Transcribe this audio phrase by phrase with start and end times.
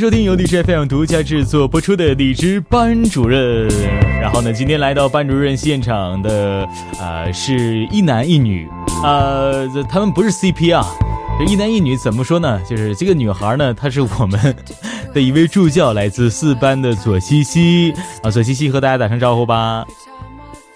[0.00, 3.68] 收听由荔枝 FM 独家制作播出的荔枝班主任。
[4.18, 6.66] 然后呢，今天来到班主任现场的，
[6.98, 8.66] 呃，是一男一女，
[9.04, 10.82] 呃，他们不是 CP 啊。
[11.38, 12.58] 这一男一女怎么说呢？
[12.66, 14.56] 就是这个女孩呢，她是我们
[15.12, 17.92] 的一位助教，来自四班的左西西
[18.22, 18.30] 啊。
[18.30, 19.84] 左西西和大家打声招呼吧。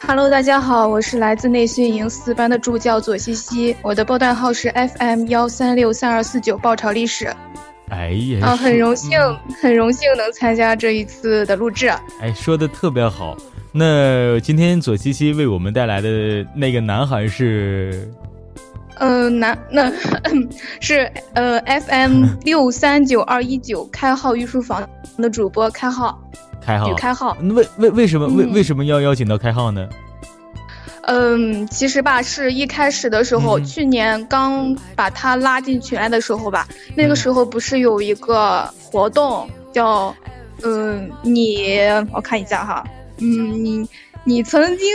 [0.07, 7.35] Hello，大家好，我是来自内训营四班的助教左西西，我的报段号是 FM 幺三六三二四九，爆炒历史。
[7.91, 9.19] 哎呀，啊，很荣幸，
[9.61, 11.89] 很荣幸能参加这一次的录制。
[12.21, 13.37] 哎，说的特别好。
[13.73, 18.09] 那今天左西西为我们带来的那个男孩是。
[18.97, 19.93] 呃，男那
[20.81, 24.89] 是呃，FM 六三九二一九开号御书房
[25.19, 26.17] 的主播开号，
[26.61, 27.37] 开号开号。
[27.41, 29.89] 为为为什么为为什么要邀请到开号呢？
[31.07, 36.67] 嗯，其实吧，是一开始的时候，去年刚把他拉进群来的时候吧，
[36.97, 40.15] 那个时候不是有一个活动叫
[40.63, 41.79] 嗯，你
[42.13, 42.85] 我看一下哈，
[43.19, 43.89] 嗯，你
[44.25, 44.89] 你曾经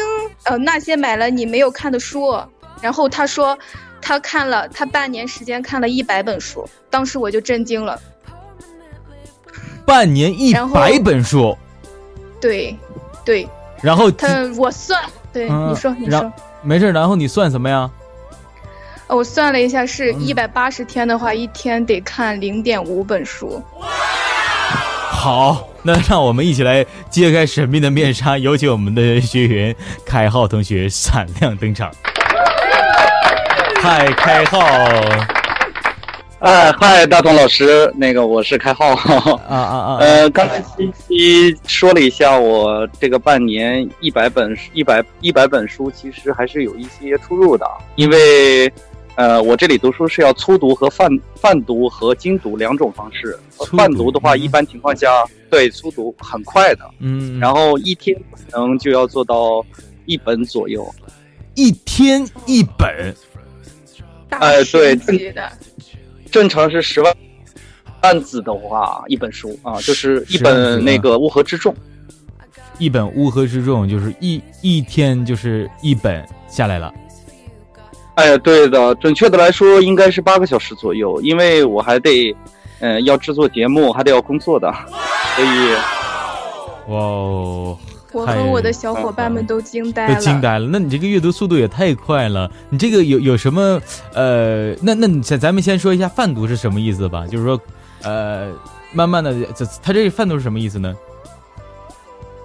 [0.44, 2.38] 呃那些买了你没有看的书，
[2.82, 3.58] 然后他说。
[4.02, 8.00] 他看了，他半年时间看了一百本书，当时我就震惊了。
[9.86, 11.56] 半年一百本书，
[12.40, 12.74] 对，
[13.26, 13.48] 对。
[13.84, 16.32] 然后他我算，对，你说你说，
[16.62, 16.92] 没事。
[16.92, 17.90] 然后你算什么呀？
[19.08, 23.64] 我算了一下，是一百八十天的话，一天得看零点五本书。
[25.12, 29.76] 好，那让我们一起来揭开神秘的面纱，有请我们的学员
[30.06, 31.92] 开浩同学闪亮登场。
[33.82, 34.60] 嗨，开号！
[36.40, 38.94] 哎，嗨，大同老师，那个我是开号。
[38.96, 39.98] 啊啊啊！
[40.00, 47.70] 呃，刚才七七说了一下，我这个半年一百本一百一百本书，其实还是有一些出入的。
[47.98, 48.72] 因为，
[49.16, 53.38] 呃，我这里读书是要粗读和泛泛读和精读两种方式。
[53.78, 56.90] 泛读的话，一般情况下对粗读很快的。
[57.00, 57.38] 嗯。
[57.38, 59.62] 然后一天可能就要做到
[60.06, 60.90] 一本左右。
[61.56, 63.14] 一天一本。
[64.30, 64.96] 哎，对，
[66.32, 67.16] 正常是十万
[68.02, 71.74] 万字的话，一本书啊，就是一本那个《乌合之众》，
[72.78, 76.94] 一本《乌合之众》就是一一天就是一本下来了。
[78.16, 82.36] 哎，对的，准确的来说应该是八个小时左右，因为我还得
[82.80, 84.72] 嗯要制作节目，还得要工作的，
[85.36, 85.74] 所以
[86.94, 87.78] 哇哦。
[88.12, 90.68] 我和我的小伙伴们都惊呆了，都惊呆了。
[90.68, 92.50] 那你这个阅读速度也太快了。
[92.70, 93.80] 你这个有有什么？
[94.14, 97.28] 呃，那那你咱咱们先说一下泛读是什么意思吧？
[97.28, 97.60] 就是说，
[98.02, 98.52] 呃，
[98.94, 100.96] 慢慢的，这他这泛读是什么意思呢？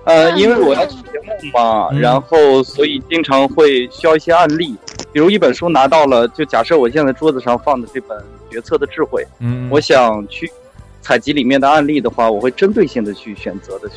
[0.05, 4.77] 呃，因为我要做节目嘛，然后所以经常会需要一些案例。
[5.13, 8.19] 比如一本书拿到了，就假设我现在桌子上放的这本
[8.51, 10.53] 《决策的智慧》，嗯，我想去
[11.01, 13.97] 采集里面的案例的话，我会针对性的去选择的去。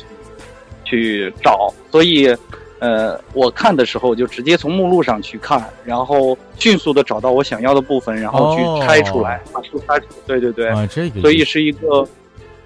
[0.88, 2.34] 去找，所以，
[2.78, 10.16] 呃，我看的时候就直接从目录上去看，然后迅速的找到我想要的部分，然后去拆出来，把书拆出来。
[10.26, 12.08] 对对对，啊，这个，所以是一个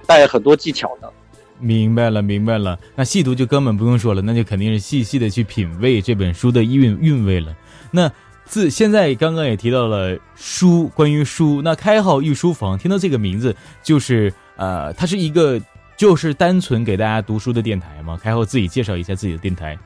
[0.07, 1.13] 带很多技巧的。
[1.59, 2.79] 明白了，明白了。
[2.95, 7.55] 那细读就根本不用说了，那就肯定是细细的去品味这本书的韵韵味了。
[7.91, 8.11] 那
[8.45, 15.61] 自现在刚刚也提到了书，关于书，那开号御书房，听到这个名字就是呃，它是一个。
[15.97, 18.19] 就是单纯给大家读书的电台吗？
[18.21, 19.79] 开后自己介绍一下自己的电台。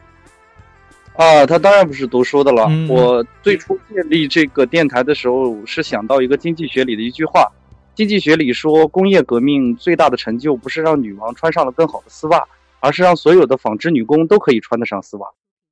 [1.14, 2.68] 啊，他当然不是读书的了。
[2.88, 7.50] 我最初建立这个电台的时候，是想到一个经济学里的一句话：
[7.94, 12.42] 经济学里说，工业革命最大的成就不是让女王穿上了更好的丝袜，
[12.80, 15.26] 而是让所有的纺织女工都可以穿得上丝袜。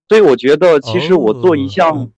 [0.09, 2.11] 所以我觉得，其实我做一项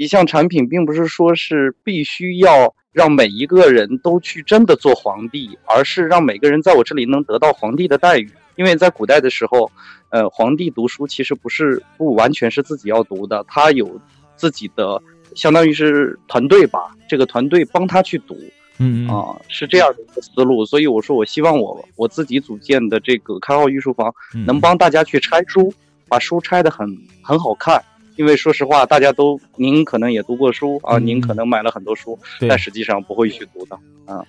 [0.00, 2.74] 一项产品，并不是说是必须要。
[2.92, 8.28] 让每一个人都去真的做皇帝，而是让每个人在我这里能得到皇帝的待遇。
[8.56, 9.70] 因为在古代的时候，
[10.08, 14.00] 呃，皇帝读书其实不是不完全是自己要读的，他有
[14.34, 15.00] 自己的，
[15.36, 16.90] 相当于是团队吧。
[17.08, 18.36] 这个团队帮他去读，
[18.78, 20.66] 嗯啊，是这样的一个思路。
[20.66, 24.12] 所以我说，我希望我我自己组建的这个开号御书房，
[24.44, 25.72] 能帮大家去拆书，
[26.08, 26.88] 把书拆的很
[27.22, 27.80] 很好看，
[28.20, 33.74] 因为说实话，大家都您可能也读过书啊，您可能买了很多书，但实际上不会去读的
[34.04, 34.22] 啊。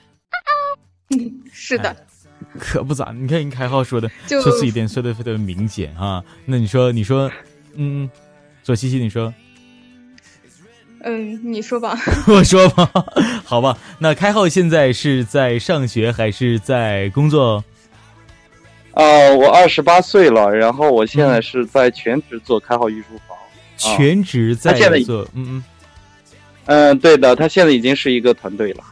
[1.09, 1.93] 嗯， 是的，
[2.57, 3.11] 可不咋。
[3.11, 6.23] 你看，你开号说的， 说自己点说的非常明显啊。
[6.45, 7.29] 那你说，你说，
[7.75, 8.09] 嗯，
[8.63, 9.33] 左西西，你说，
[11.03, 12.89] 嗯，你说吧， 我说吧，
[13.43, 13.77] 好吧。
[13.99, 17.61] 那开号现在是在上学还是在工作？
[18.93, 19.03] 啊，
[19.35, 23.30] 我二十八岁了，然后我现在是在全职做开号艺术房，
[23.81, 24.73] 全职在
[25.03, 25.63] 做，嗯嗯，
[26.65, 28.83] 嗯，对的，他现在已经是一个团队了。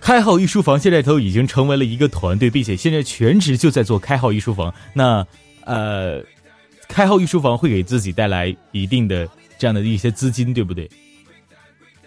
[0.00, 4.74] 开号御书房现在都已经成为了一个团队，并且现在全职就在做开号御书房。
[4.94, 5.26] 那
[5.64, 6.22] 呃，
[6.88, 9.28] 开号御书房会给自己带来一定的
[9.58, 10.90] 这样的一些资金，对不对？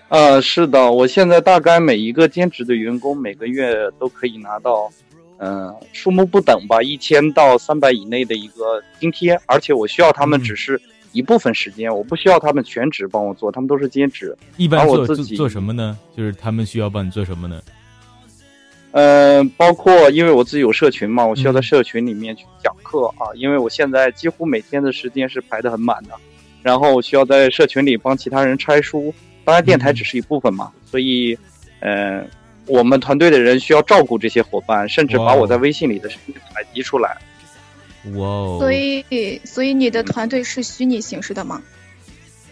[0.09, 4.91] 呃，是的，我现在大概每一个兼职的员工每个月都可以拿到。
[5.39, 10.79] 嗯，数目不等吧，一千到三百以内的一个津贴，而且我需要他们只是
[11.13, 14.35] 一部分时间，我不需要他们全职帮我做，他们都是兼职。
[14.57, 15.97] 一般做做做什么呢？
[16.17, 17.61] 就是他们需要帮你做什么呢？
[18.91, 26.09] 嗯，包括因为我自己有社群嘛，我需要在社群里面去讲课啊，因为我现在几乎每天的时间是排的很满的，
[26.61, 29.13] 然后我需要在社群里帮其他人拆书，
[29.45, 31.37] 当然电台只是一部分嘛，所以，
[31.79, 32.23] 呃。
[32.65, 37.17] 我们团队的人需要照顾这些伙伴，甚至把我在微信里的声音采集出来。
[38.11, 38.57] 哇哦！
[38.59, 41.61] 所以，所以你的团队是虚拟形式的吗？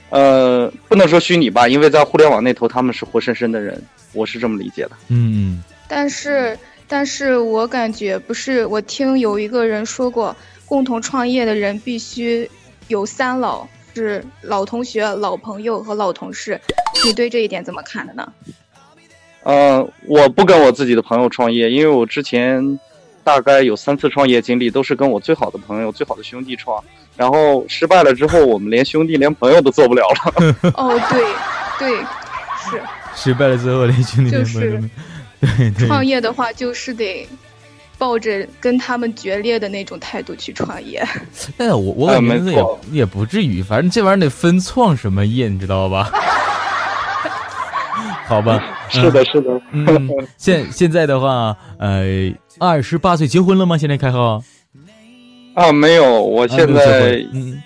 [0.09, 3.81] 呃，不能说虚拟吧，因为在互联网那头他们是活生生的人，
[4.13, 4.91] 我是这么理解的。
[5.09, 5.63] 嗯。
[5.87, 6.57] 但是，
[6.87, 12.49] 但是我感觉不是，我听有一个人说过，共同创业的人必须
[12.87, 16.59] 有三老，是老同学、老朋友和老同事。
[17.05, 18.33] 你对这一点怎么看的呢？
[19.43, 22.79] 呃，我不跟我自己的朋友创业，因为我之前
[23.23, 26.83] 大概有三次创业经历，都是跟我最好的朋友、最好的兄弟创，
[27.15, 30.55] 然后失败了之后，我们连兄弟、连朋友都做不了了。
[30.75, 31.23] 哦，对，
[31.79, 32.81] 对，是。
[33.13, 34.83] 失败了之后，连兄弟、连朋友都。
[35.77, 35.87] 对。
[35.87, 37.27] 创业的话，就是得
[37.97, 41.03] 抱着跟他们决裂的那种态度去创业。
[41.57, 42.65] 哎呀，我我感觉也
[42.99, 46.11] 也不至于，反正这玩意儿得分创什么业，你知道吧？
[48.27, 48.61] 好吧。
[48.89, 49.61] 是的，是的。
[49.71, 52.03] 嗯，现现在的话，呃，
[52.61, 53.75] 二十八岁结婚了吗？
[53.75, 54.43] 现在开号？
[55.55, 57.59] 啊，没有，我现在嗯，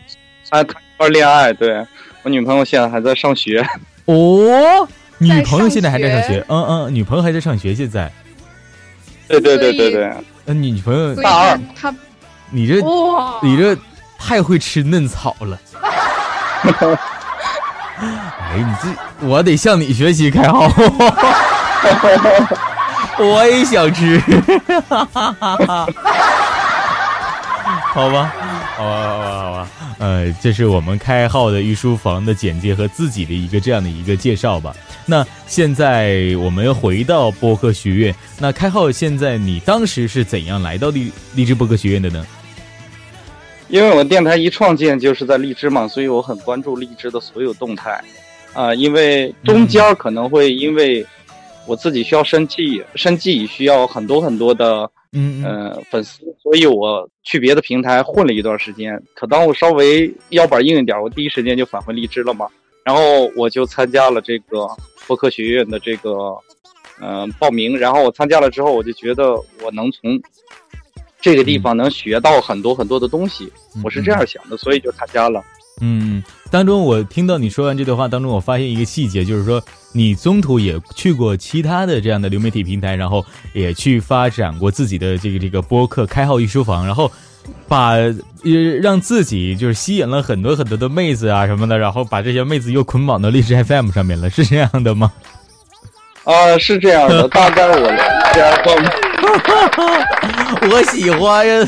[0.50, 1.51] 还谈一段恋爱。
[1.51, 1.86] 对
[2.24, 3.62] 我女朋友现在还在上学。
[4.06, 4.88] 哦，
[5.18, 6.45] 女朋友现在还在上学？
[6.47, 7.75] 嗯嗯，女朋友还在上学。
[7.75, 8.09] 现在？
[9.27, 10.13] 对对对对对。
[10.45, 11.59] 那女朋友大二。
[11.75, 11.94] 她，
[12.50, 12.75] 你这
[13.44, 13.77] 你这
[14.18, 15.59] 太会吃嫩草了。
[18.00, 20.69] 哎，你这我得向你学习开号，
[23.19, 24.19] 我也想吃，
[24.88, 25.88] 好吧，
[27.94, 28.33] 好吧，
[28.75, 29.69] 好吧，好吧，
[30.00, 34.75] 呃，这是我们开号的御书房的简介和自己的一个这样的一个介绍吧。
[35.06, 42.25] 那现在我们回到播客学院，那开号现在你当时是怎样来到荔荔枝播客学院的呢？
[43.69, 48.03] 因为我电台一创建就是在荔枝嘛，所以我很关注荔枝的所有动态，
[48.53, 51.06] 啊，因为中间可能会因为
[51.65, 59.01] 我自己需要生计，生计需要很多很多的嗯呃粉丝，所以我去别的平台混了一段时间。
[59.13, 62.48] 可当我稍微腰板硬一点，我第一时间就返回荔枝了嘛。
[62.84, 64.67] 然后我就参加了这个
[65.07, 66.36] 播客学院的这个
[67.01, 70.22] 嗯报名，然后我参加了之后，我就觉得我能从。
[71.22, 73.51] 这个地方能学到很多很多的东西，
[73.84, 75.43] 我是这样想的，所以就参加了。
[75.82, 87.12] 嗯，当中我听到你说完这段话当中，我发现一个细节，就是说你中途也去过其他的这样的流媒体平台，然后也去发展过自己的这个这个播客，开号御书房，然后
[87.67, 88.13] 把呃
[88.82, 95.12] 让自己就是吸引了很多很多的妹子啊什么的，然后把这些妹子又捆绑到荔枝 FM 上面了，是这样的吗？
[96.24, 98.72] 啊，是这样的，大概我然后。
[100.72, 101.67] 我喜欢呀！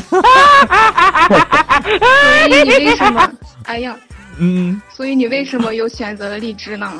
[2.48, 3.32] 所以你为什么？
[3.64, 3.96] 哎呀，
[4.38, 6.90] 嗯，所以你为什么又选择了荔枝呢？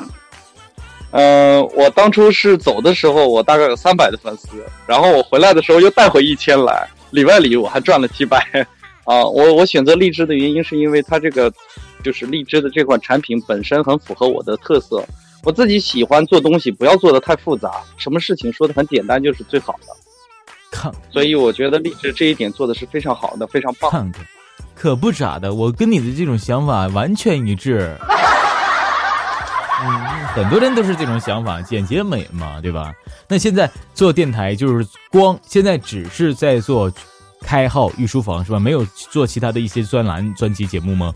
[1.11, 8.37] 嗯，我当初是走的时候，我大概有三百的粉丝，然后我回来的时候又带回一千来，里外里我还赚了几百。
[9.05, 11.51] 啊，我我选择荔枝的原因是因为它这个
[12.03, 15.03] 就是荔枝的这款产品本身很符合我的特色，
[15.43, 19.87] 我自己喜欢做东西，不要做的太复杂，什么事情说的很简单就是最好的。
[20.71, 23.89] 看，所以我觉得励志这一点做的是非常好的，非常棒。
[23.91, 24.25] 看看，
[24.75, 27.95] 可不咋的，我跟你的这种想法完全一致。
[29.81, 29.89] 嗯，
[30.35, 32.93] 很多人都是这种想法，简洁美嘛，对吧？
[33.27, 36.91] 那现在做电台就是光，现在只是在做
[37.41, 38.59] 开号御书房是吧？
[38.59, 41.13] 没有做其他的一些专栏、专辑节目吗？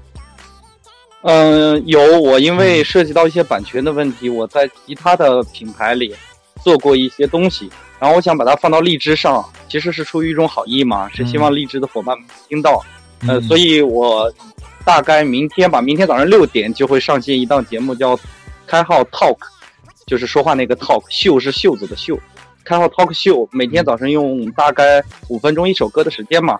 [1.23, 6.15] 嗯，有我因为涉及到一些版权的问题，我在其他的品牌里
[6.63, 7.69] 做过一些东西，
[8.03, 12.83] 然后我想把它放到荔枝上，其实是出于一种好意嘛，是希望荔枝的伙伴们听到。
[13.25, 14.29] 呃，所以我
[14.83, 18.19] 大概明天吧，明天早上六点就会上线一档节目，叫
[18.67, 19.37] 开号 Talk，
[20.05, 22.19] 就是说话那个 Talk，秀是袖子的袖，
[22.65, 26.59] 开号 Talk 秀，每天早上用大概五分钟一首歌的时间嘛，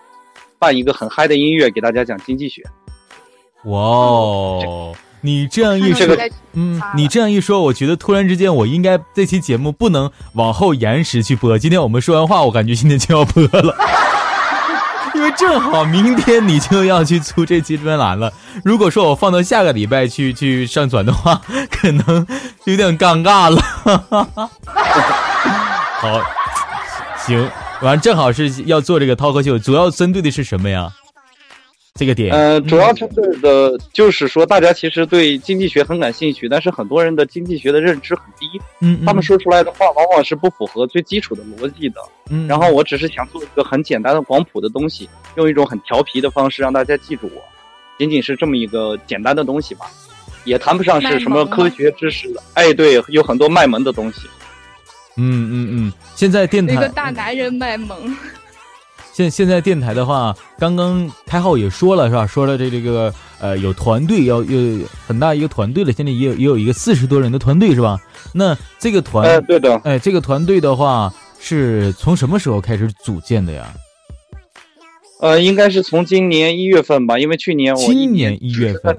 [0.58, 2.62] 办一个很嗨的音乐给大家讲经济学。
[3.64, 4.96] 哇哦！
[5.24, 6.06] 你这样一说，
[6.52, 11.58] 嗯，你这样一说，我觉得突然之间，我应该这期节目不能往后延时去播。
[11.58, 13.74] 今天我们说完话，我感觉今天就要播了，
[15.16, 18.30] 因为正好明天你就要去出这期专栏了。
[18.62, 21.40] 如果说我放到下个礼拜去去上传的话，
[21.72, 22.26] 可能
[22.64, 23.62] 有点尴尬了。
[26.02, 26.20] 好，
[27.26, 27.50] 行，
[27.80, 30.92] 完正好是要做这个涛哥秀，主要针对的是什么呀？
[31.96, 47.40] 这个点，呃，主要针对的就是说，大家其实对经济学很感兴趣，但是很多人的经济学的认知很低，嗯，他们说出来的话往往是不符合最基础的逻辑的，嗯，然后我只是想做一个很简单的广谱的东西，用一种很调皮的方式让大家记住我，
[47.96, 49.86] 仅仅是这么一个简单的东西吧，
[50.42, 54.22] 也谈不上是什么科学知识的，哎，对，有很多卖萌的东西，
[55.16, 58.16] 嗯嗯嗯，现在电台一个大男人卖萌。
[59.14, 62.26] 现现在电台的话，刚刚开号也说了是吧？
[62.26, 67.96] 说了这这个呃有团队要有很大一个团队了，现在也有也有一个四十多人的团队是吧？
[68.34, 73.72] 那这个团，哎对的，哎这个团队的话是从什么时候开始组建的呀？
[75.20, 78.98] 呃，应该是从今年一月份吧，因为去年我今年一月份，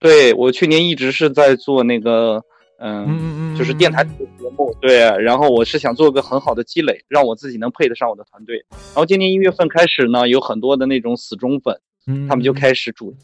[0.00, 2.42] 对我去年一直是在做那个。
[2.86, 4.10] 嗯，就是电台节
[4.58, 8.62] 目，对，然后我是想做个很好的积累，让我自己能配得上我的团队。
[8.68, 11.80] 然后今年一月份开始呢，有很多的那种死忠粉，
[12.28, 13.16] 他们就开始主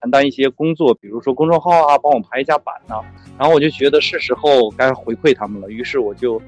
[0.00, 2.96] 承担一些工作，比如说公众号啊，帮我排一下版呐。
[3.38, 6.40] 然后我就觉得是时候该回馈他们了，于是我就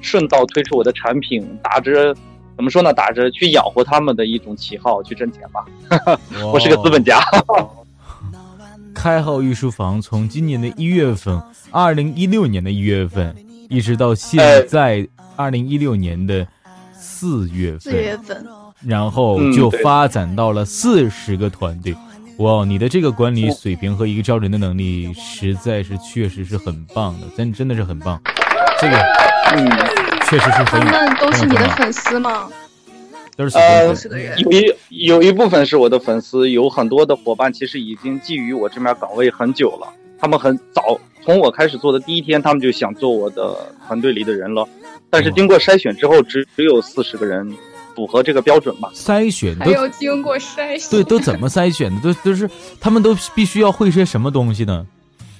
[0.00, 2.14] 顺道推出我的产品，打着
[2.56, 5.66] 怎么说呢，打着去养活他们的一种旗号去挣钱吧。
[6.50, 7.20] 我是个资本家。
[8.96, 11.40] 开号御书房从今年的一月份。
[11.70, 13.36] 二零一六年的一月份，
[13.68, 16.46] 一直到现在二零一六年的
[16.98, 18.46] 四月份，四月份，
[18.80, 21.94] 然后就发展到了四十个团队。
[22.38, 28.18] 哇，你的这个管理水平和一个招人的能力，实在是确实是很棒的，真真的是很棒。
[28.80, 28.96] 这个，
[29.52, 29.70] 嗯，
[30.30, 30.80] 确实是很。
[30.80, 32.48] 他们都是你的粉丝吗？
[33.36, 33.86] 都是呃，
[34.38, 39.86] 有一有一部分是我的粉丝，有很多的伙伴其实已经觊觎我这面岗位很久了，
[40.18, 40.98] 他们很早。
[41.22, 43.54] 从我开始做的第一天，他们就想做我的
[43.86, 44.66] 团队里的人了，
[45.10, 47.52] 但是经过筛选之后，只只有四十个人
[47.94, 48.90] 符合这个标准吧？
[48.94, 50.90] 筛选还要经过筛选？
[50.90, 52.00] 对，都怎么筛选的？
[52.00, 52.48] 都都是
[52.80, 54.86] 他们都必须要会些什么东西呢？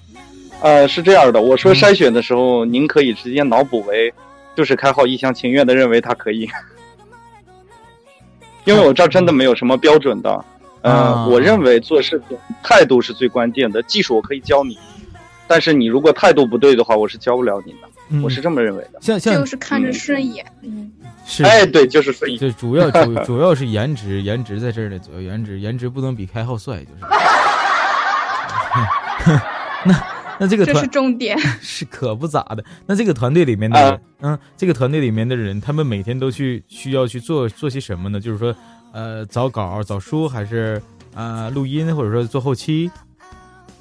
[0.60, 4.12] 呃，是这样的，我说筛选的时候，您可以直接脑补为，
[4.56, 6.48] 就是开号一厢情愿的认为他可以，
[8.66, 10.44] 因为我这儿真的没有什么标准的。
[10.82, 14.78] 嗯，我认为做事情态度是最关键的，技术我可以教你。
[15.48, 17.88] 但是你如果态度不对的话，我是教不了你的，
[18.22, 19.00] 我是这么认为的。
[19.00, 20.92] 像像就是看着顺眼，嗯，
[21.24, 22.38] 是，哎，对，就是顺眼。
[22.38, 27.00] 这主要 主主要是颜值，颜值在这儿呢，主要颜值，颜值不能比开号帅，就是。
[29.84, 29.94] 那
[30.40, 32.64] 那这个团是重点， 是可不咋的。
[32.86, 38.20] 那这个团队里面的人，嗯，这个团队里面的人，他们每天都去需要去做做些什么呢？
[38.20, 38.54] 就是说，
[38.92, 40.80] 呃，找稿、找书，还是
[41.14, 42.90] 啊录音，或者说做后期？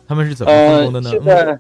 [0.08, 1.10] 他们是怎么分工的呢？
[1.10, 1.60] 现在，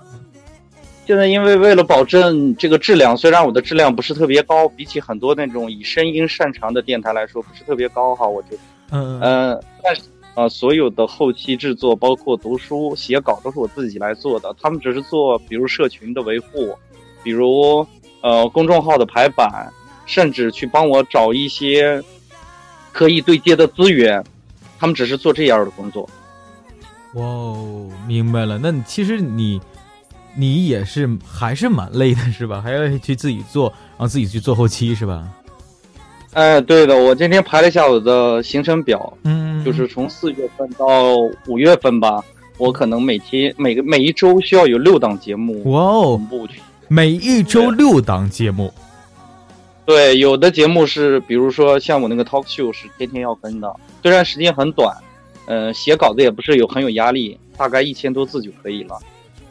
[1.06, 8.58] 现在因为为了保证这个质量，虽然我的质量不是特别高，比起很多那种以声音擅长的电台来说，不是特别高哈，我觉得，
[8.92, 10.04] 嗯嗯，但是
[10.36, 14.54] 啊，所有的后期制作，包括读书、写稿，都是我自己来做的。
[14.62, 16.78] 他们只是做，比如社群的维护，
[17.24, 17.88] 比如
[18.22, 19.72] 呃公众号的排版，
[20.06, 22.04] 甚至去帮我找一些
[22.92, 24.22] 可以对接的资源，
[24.78, 26.08] 他们只是做这样的工作。
[27.14, 28.60] 哇哦，明白了。
[28.60, 29.62] 那其实你，
[30.36, 32.60] 你也是还是蛮累的，是吧？
[32.62, 35.26] 还要去自己做，然后自己去做后期，是吧？
[36.36, 36.96] 哎，对的。
[36.98, 41.16] 我今天排了一下我的行程表，嗯，就是从四月份到
[41.48, 42.22] 五月份吧，
[42.58, 45.64] 我可能每天每个每一周需要有六档节目。
[45.72, 46.22] 哇哦，
[46.90, 48.74] 每一周六档节目。
[49.86, 53.74] 对，有的节目是，比如说像我那个 talk show 是天天要更的，
[54.04, 54.94] 虽然时间很短。
[55.48, 59.00] 呃，写稿子也不是有很有压力，大概一千多字就可以了。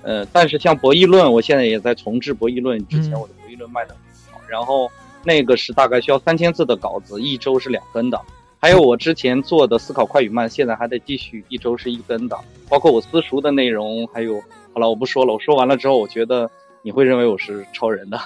[0.02, 2.84] 呃，但是像博弈论，我现在也在重置博弈论。
[2.88, 4.90] 之前我的博弈论卖的很好，然后
[5.24, 8.20] 那个是大概需要三千字的稿子，一周是两更的。
[8.60, 12.38] 还有我之前做的思考快与慢，现在还得继续一周是一根的，
[12.68, 14.40] 包括我私塾的内容，还有
[14.72, 16.50] 好了，我不说了，我说完了之后，我觉得
[16.80, 18.18] 你会认为我是超人的。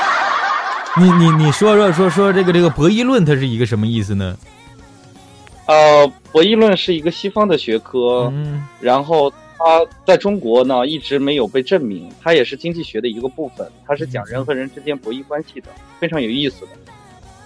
[0.98, 4.36] 你你你说说说说这个这个博弈论它是一个什么意思呢？
[5.66, 8.32] 呃，博弈论是一个西方的学科，
[8.80, 16.68] 然后它在中国呢一直没有被证明，它也是经济学的一个部分，它是讲人和人之间博弈关系的，非常有意思的。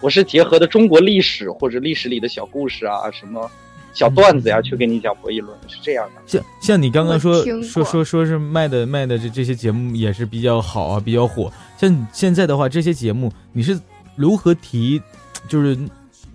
[0.00, 3.50] 我是结合的中国历史或者历史里的小故事啊，什么
[3.95, 6.23] 小段子呀，去给你讲博弈论，是这样的。
[6.26, 11.52] 像像你刚刚说说说说是卖的卖的这这些节目也是比较好啊，比较火。
[11.78, 13.78] 像现在的话，这些节目你是
[14.16, 15.00] 如何提
[15.49, 15.78] 就是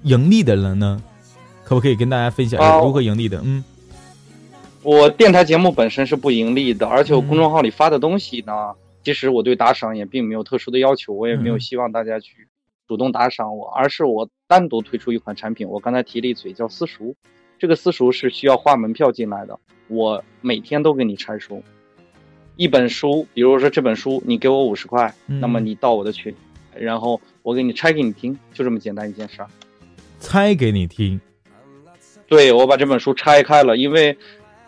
[0.04, 1.02] 盈利的了呢？
[1.66, 3.42] 可不可以跟大家分享一下如何盈利的？
[3.44, 3.62] 嗯，
[4.88, 12.48] 我电台节目本身是不盈利的，而且我公众号里发的东西呢，其实我对打赏也并没有特殊的要求，我也没有希望大家去。
[12.88, 15.67] 主动打赏我，而是我单独推出一款产品。
[15.67, 17.13] 我刚才提了一嘴，叫私塾。
[17.60, 19.60] 这个私塾是需要花门票进来的。
[19.89, 21.62] 我每天都给你拆书，
[22.56, 26.34] 一本书，比如说这本书，你给我五十块，那么你到我的群，
[26.74, 29.50] 然后我给你拆给你听，就这么简单一件事儿。
[30.22, 31.20] 拆给你听？
[32.29, 34.17] 对，我把这本书拆开了，因为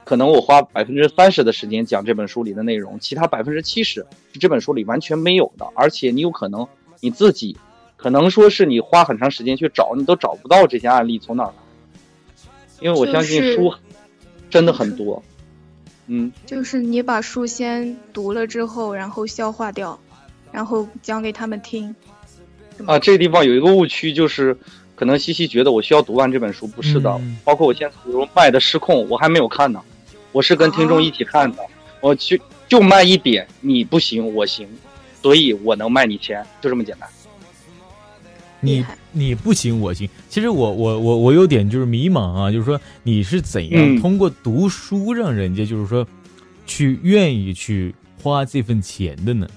[0.10, 6.68] 可能我花百分之三十的时间讲这本书里的内容，其他百分之七十是这本书里完全没有的，而且你有可能
[7.00, 7.56] 你自己。
[7.96, 11.54] 可能说是你花很长时间去找，你都找不到这些案例从哪儿来，
[12.80, 13.72] 因为我相信书
[14.50, 15.22] 真的很多。
[16.08, 20.00] 嗯，就是你把书先读了之后，然后消化掉，
[20.52, 21.96] 然后讲给他们听。
[22.88, 24.58] 啊，这个地方有一个误区，就是
[24.96, 27.22] 可能西西觉得我需要读完这本书，不是的。
[27.44, 29.80] 包括我现在比如卖的失控，我还没有看呢，
[30.32, 31.64] 我是跟听众一起看的，
[32.02, 34.68] 我去就卖一点，你不行我行，
[35.22, 37.10] 所以我能卖你钱，就这么简单。
[38.62, 40.08] 你你不行，我行。
[40.28, 46.06] 其实我我我我有点就是迷茫啊，就是说你是怎样通过读书让人家就是说
[46.66, 49.48] 去愿意去花这份钱的呢？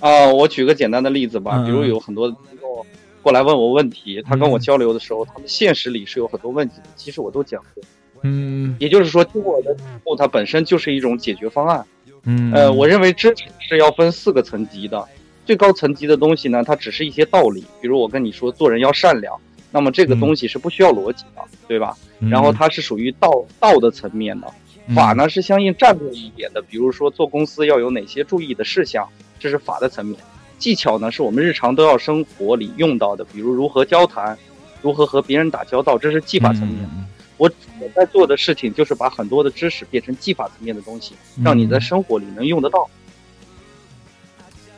[0.00, 2.86] 啊，我举个简单的例子吧，比如有很多听众
[3.22, 7.84] 过来问我问题，他跟我交流的时候，他们现实里是有很多问题的，其实我都讲过。
[8.24, 11.84] 嗯，也就是说，听我的节目，它本身就是一种解决方案。
[12.24, 15.06] 嗯，呃，我认为知识是要分四个层级的。
[15.44, 19.38] 最高层级的东西呢，它只是一些道理，比如我跟你说做人要善良，
[19.70, 21.94] 那么这个东西是不需要逻辑的，对吧？
[22.30, 24.50] 然后它是属于道道的层面的，
[24.94, 29.06] 法呢是相应战略一点的，比如说做公司要有哪些注意的事项，
[29.38, 30.18] 这是法的层面。
[30.56, 34.38] 技巧呢是我们日常都要生活里用到的，比如如何交谈，
[34.80, 36.88] 如何和别人打交道，这是技法层面。
[37.36, 42.88] 我我在做的事情就是把很多的知识变成技法层面的东西，让你在生活里能用得到。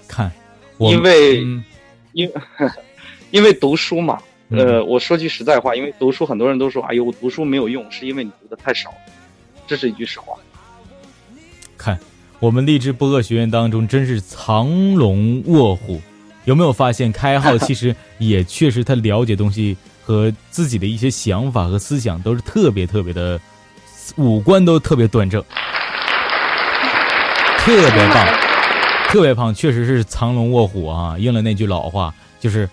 [0.08, 0.32] 看。
[0.78, 1.40] 因为，
[2.12, 2.30] 因
[3.32, 8.92] 因为读书嘛，呃，我说句实在话，因为读书，很多人都说，哎呦，我读书没有用，是因为你读的太少，
[9.66, 10.36] 这是一句实话。
[11.78, 11.98] 看，
[12.40, 15.98] 我们励志播客学院当中真是藏龙卧虎，
[16.44, 19.74] 有没有发现开号其实 也确实他了解东西
[20.06, 23.40] 和自己的一些想法和思想都是特别特别的，
[24.14, 25.42] 五官都特别端正，
[27.58, 28.24] 特别棒。
[29.08, 31.16] 特别棒，确实是藏龙卧虎啊！
[31.16, 32.68] 应了那句老话，就是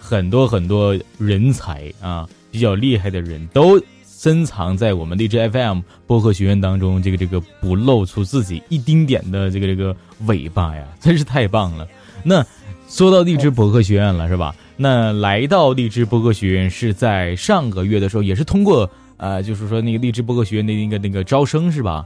[0.00, 9.94] 很多很多人才啊，比较厉害的人都深藏在我们荔枝 FM 播客学院当中，这个这个不露出自己一丁点的这个这个
[10.26, 11.86] 尾巴呀，真是太棒了。
[12.22, 12.46] 那
[12.88, 14.54] 说到荔枝博客学院了，是吧？
[14.82, 22.04] 那来到荔枝播客学院是在上个月的时候，也是通过呃，就是说那个荔枝播客学院的那个那个招生是吧？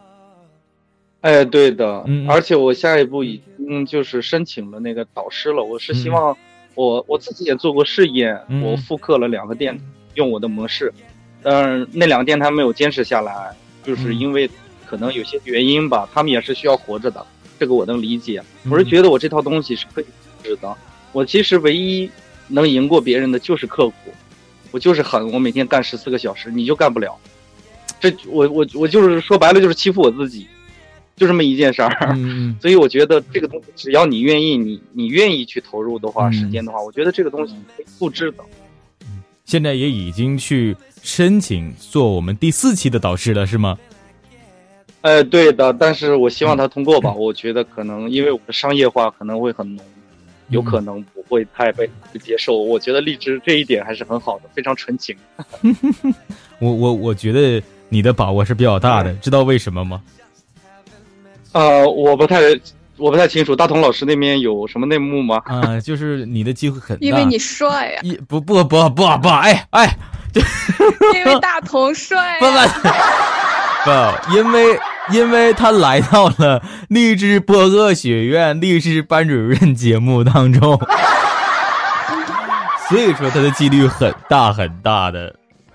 [1.22, 5.64] 哎，对的，而且我下一步已经就是申请了那个导师了。
[5.64, 6.36] 我是希望，
[6.74, 9.80] 我我自己也做过试验，我复刻了两个电
[10.12, 10.92] 用我的模式，
[11.44, 14.50] 嗯，那两个电台没有坚持下来，就是因为
[14.84, 17.24] 可能有些原因吧，他们也是需要活着的，
[17.58, 18.42] 这个我能理解。
[18.70, 20.06] 我是觉得我这套东西是可以
[20.42, 20.76] 值的。
[21.12, 22.10] 我其实唯一
[22.48, 24.12] 能赢过别人的就是刻苦，
[24.70, 27.16] 我就是狠，我每天干十四个小时，你就干不了。
[28.00, 30.46] 这我我我就是说白了就是欺负我自己。
[31.18, 32.14] 就这么一件事儿，
[32.60, 38.44] 所以我觉得这个东西，只要你愿意，你你愿意去投入的话，时间的话，我觉得这个东西可以复制的。
[39.46, 43.78] 现在也已经去申请做我们第四期的导师了，是吗？
[45.00, 47.14] 哎，对的，但是我希望他通过吧。
[47.14, 49.82] 我觉得可能因为我的商业化可能会很浓，
[50.48, 51.88] 有可能不会太被
[52.22, 52.58] 接受。
[52.58, 55.16] 我觉得荔枝这一点还是很好的，非常纯情。
[56.58, 60.00] 我我我觉得你的把握是比较大的，知道为什么吗？
[61.52, 62.40] 呃，我不太
[62.96, 65.40] 我不太清楚，大同老师那边有什么内幕吗？
[65.46, 68.00] 啊，就是你的机会很大，因为你帅呀。
[68.02, 69.96] 一不不不不不，哎哎，
[70.32, 70.40] 就
[71.14, 72.38] 因为大同帅。
[72.40, 72.52] 不不
[73.84, 74.78] 不，因为
[75.12, 80.78] 因为他来到了励志播客学院励志班主任节目当中，
[82.88, 85.34] 所以说他的几率很大很大的，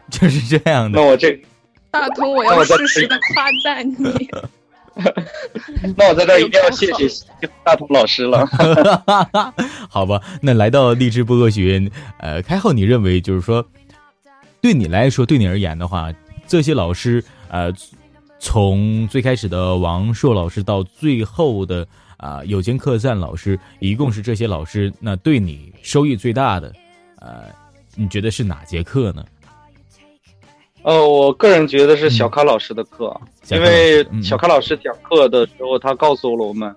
[0.10, 1.00] 就是这样的。
[1.00, 1.40] 那我这
[1.90, 4.30] 大同，我要适时的夸赞你。
[5.96, 7.08] 那我在这一定要谢谢
[7.64, 8.46] 大同老师了。
[9.90, 11.90] 好吧，那来到励志播客学院，
[12.20, 13.66] 呃，开后你认为就是说，
[14.62, 16.12] 对你来说，对你而言的话，
[16.46, 17.72] 这些老师，呃，
[18.42, 26.74] 从最开始的王硕老师到最后的啊有间客栈老师，一共是这些老师，那对你收益最大的，
[27.20, 27.46] 呃，
[27.96, 29.24] 你觉得是哪节课呢？
[30.82, 33.16] 呃，我个人觉得是小咖老师的课，
[33.52, 36.76] 因为小咖老师讲课的时候，他告诉了我们，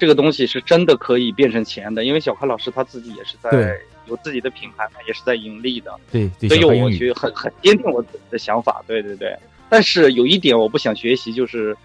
[0.00, 2.04] 这个东西是真的可以变成钱的。
[2.04, 5.94] 因为小咖老师他自己也是在有自己的品牌嘛，也是在盈利的。
[6.10, 8.82] 对，所以我觉得很很坚定我自己的想法。
[8.88, 9.38] 对对对。
[9.68, 11.76] 但是有一点我不想学习，就是，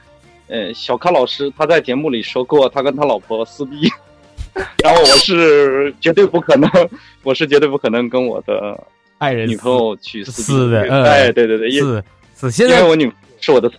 [0.48, 3.90] 呃，小咖老师他在节目里说过，他跟他老婆撕逼，
[4.84, 6.70] 然后我是绝对不可能，
[7.24, 8.80] 我是绝对不可能跟我的。
[9.18, 12.50] 爱人女朋友去撕的，哎，对对对，撕撕。
[12.50, 13.72] 现在我女是我的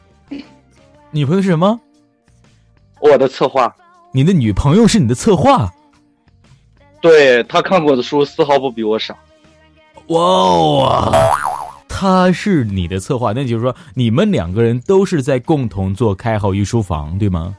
[1.10, 1.80] 女朋友是什么？
[3.00, 3.74] 我的策划。
[4.12, 5.72] 你的女朋友是你的策划？
[7.00, 9.18] 对他看过的书丝毫不比我少。
[10.06, 11.10] 哇，
[12.02, 17.56] 她是你的策划，那就是说你们两个人都是在共同做开好御书房，对吗？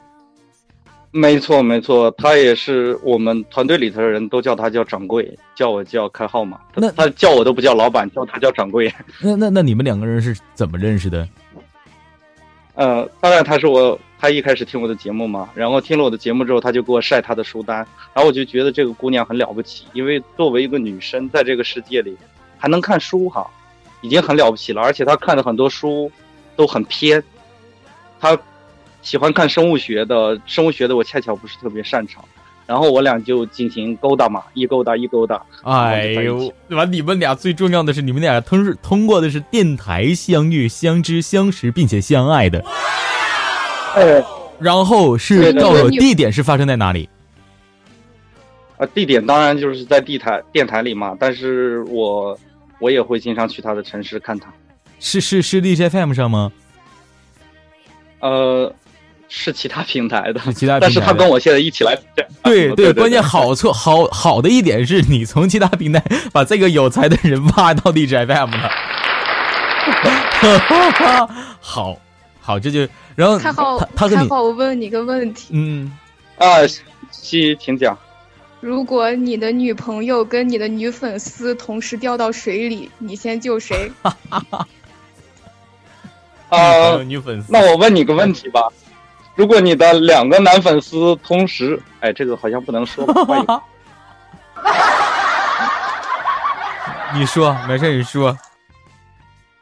[1.12, 6.60] 没错，没错，他也是我们团队里头的人都叫他叫掌柜，叫我叫开号嘛。
[6.74, 8.92] 那他叫我都不叫老板，叫他叫掌柜。
[9.22, 11.26] 那那那你们两个人是怎么认识的？
[12.74, 17.78] 呃，当然他是我，他一开始听我的节目嘛，然后听了我的节目之后，他就给我晒他的书单，
[18.12, 22.14] 然后我就觉得这个姑娘很了不起，因为作为一个女生在这个世界里
[22.58, 23.48] 还能看书哈，
[24.04, 26.12] 已经很了不起了，而且他看的很多书
[26.54, 27.24] 都很偏，
[28.20, 28.38] 他。
[29.02, 32.24] 喜欢看生物学的，生物学的我恰巧不是特别擅长，
[32.66, 35.38] 然后我俩就进行勾搭嘛，一勾搭一勾搭。
[35.62, 36.86] 哎呦，对吧？
[36.86, 42.64] 你们俩最重要的是，你们俩通是通过的是电台相遇、相知、相识，并且相爱的。
[43.94, 44.24] 哎，
[44.58, 47.06] 然后是到了地点是发生在哪里？
[48.78, 52.34] 啊，地点当然就是在地台电台里嘛，但是我
[52.84, 54.52] 我也会经常去他的城市看他。
[55.00, 56.52] 是是是 DJFM 上吗？
[58.20, 58.74] 呃。
[59.26, 61.98] 是其他平台的，其他，但是他跟我现在一起来，
[62.44, 68.70] 对对，关键好处好好的一点是你从其他平台把这个有才的人挖到 DJFM 了，
[71.60, 71.98] 好，
[72.40, 75.90] 好，这就然后他好，他跟你，我问你个问题，嗯，
[76.38, 76.46] 啊，
[77.10, 77.98] 西请讲，
[78.64, 83.92] 如果你的女朋友跟你的女粉丝同时掉到水里，你先救谁？
[86.48, 88.66] 啊， 女粉丝，那我问你个问题吧。
[89.34, 93.04] 如果你的两个男粉丝同时，哎，这个好像不能说。
[97.14, 98.34] 你说，没事，你说。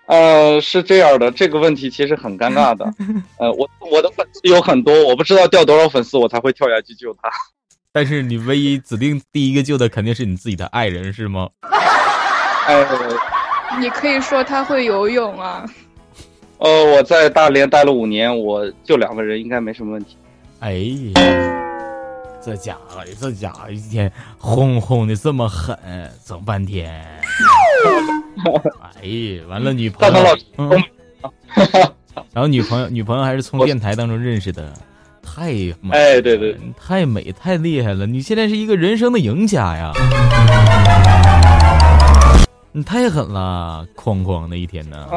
[0.07, 2.85] 呃，是这样的，这个问题其实很尴尬的。
[3.39, 7.29] 呃，我我的粉丝有很多，我不知道掉多少粉丝我才会跳下去救他。
[7.95, 11.47] 但是你唯一指定第一个救的肯定是你自己的爱人，是吗？
[12.67, 12.87] 哎，
[13.79, 15.65] 你可以说他会游泳啊。
[16.57, 20.17] 呃，我在大连待了五年，我救两个人，应该没什么问题。
[20.61, 20.81] 哎，
[22.41, 25.77] 这家伙，这家伙一天轰轰的这么狠，
[26.25, 27.05] 整半天。
[29.03, 30.71] 哎，完了，女朋友，嗯，
[32.33, 34.73] 然后女朋友，女朋友还是从电台当中认识的，
[35.35, 38.07] 太美，哎，对对，太美，太厉害了！
[38.07, 39.91] 你现在是一个人生的赢家呀，
[42.71, 45.09] 你太狠了，哐哐的一天呢。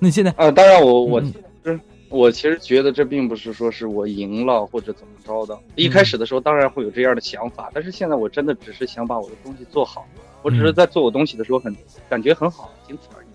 [0.00, 1.32] 那现在啊，当然我我其
[1.62, 5.56] 实我其实觉得这并不是说是我赢了或者怎么着的。
[5.76, 10.04] 一开始的时候当然会有这样的想法，但是现在我真的只是想把我的东西做好。
[10.42, 11.72] 我只是在做我东西的时候很
[12.08, 13.26] 感觉很好，仅此而已。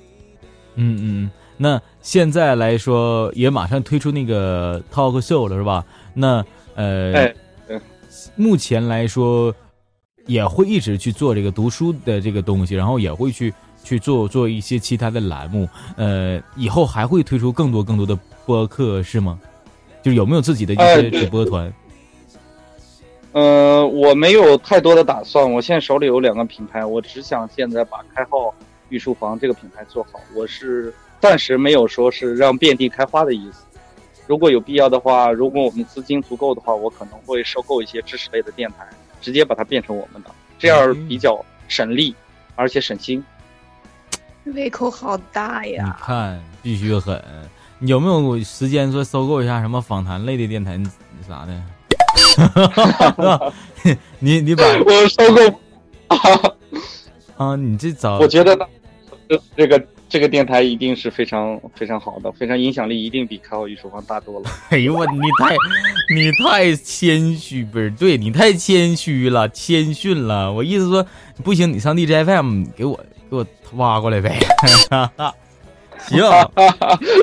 [0.76, 5.84] 嗯嗯，那现在来说也马上推出那个 talk show 了，是吧？
[6.14, 7.34] 那呃，
[8.36, 9.54] 目前来说
[10.26, 13.54] 也会一直去做这个读书的这个东西，然后也会去。
[13.84, 15.66] 去做做一些其他的栏目，
[15.96, 18.14] 呃，以后还会推出更多更多的
[18.46, 19.40] 播客是吗？
[20.04, 21.74] 就是有没有自己的一些直播团？
[23.32, 25.50] 呃，我没有太多的打算。
[25.50, 28.54] 我现在手里有两个品牌，我只想现在把开号
[28.90, 30.20] 御书房这个品牌做好。
[30.36, 33.64] 我是暂时没有说是让遍地开花的意思。
[34.28, 38.86] 如果有必要的话，如果我们资金足够的话，我可能会收购一些知识类的电台，
[39.22, 42.14] 直接把它变成我们的，这样比较省力，
[42.56, 43.24] 而且省心。
[44.54, 45.86] 胃口好大呀！
[45.86, 47.24] 你看，必须狠。
[47.80, 50.80] 有没有时间说收购一下什么访谈类的电台
[51.28, 51.62] 啥的？
[54.20, 55.48] 你你把我收购
[56.08, 56.18] 啊
[57.38, 57.56] 啊！
[57.56, 58.58] 你这早我觉得
[59.56, 64.50] 这个这个电台一定是非常非常好的，非常影响力一定比开好艺术坊大多了。
[64.70, 65.56] 哎呦我，你太
[66.16, 67.90] 你太谦虚不是？
[67.92, 70.52] 对你太谦虚了，谦逊了。
[70.52, 71.06] 我意思说
[71.44, 72.98] 不行，你上 DJFM 给我
[73.30, 74.40] 给我挖过来呗。
[76.08, 76.22] 行，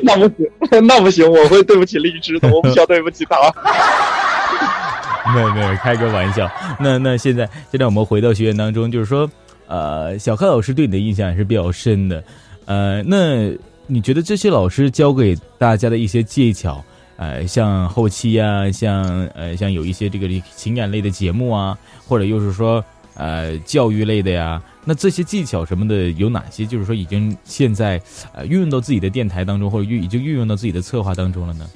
[0.03, 3.37] 那不行，那不行，我会对不起荔枝的，我不想对不起他。
[5.33, 6.51] 没有没有，开个玩笑。
[6.79, 9.31] 那那现在现在我们回到学院当中，就是说，
[9.66, 12.22] 呃，小柯老师对你的印象还是比较深的。
[12.66, 13.50] 呃，那
[13.87, 16.83] 你觉得这些老师教给大家的一些技巧，
[17.16, 24.62] 呃，像后期啊，像呃像有一些这个情感类的节目啊，或者又是说呃教育类的呀？
[24.85, 26.66] 那这些技巧什么的有哪些？
[26.66, 28.00] 就是说已经现在
[28.35, 31.66] 呃运用到自己的电台当中，或者运已经运用到自己的策划当中了呢？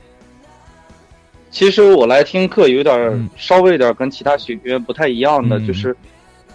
[1.50, 5.96] 其实我来听课有点稍微有点跟其他学员不太一样的，就是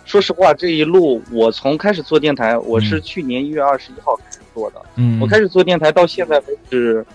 [0.06, 4.82] 说实话这一路我从开始做电台，我是去年一月二十一号开始做的。
[4.96, 7.06] 嗯，我开始做电台到现在为止，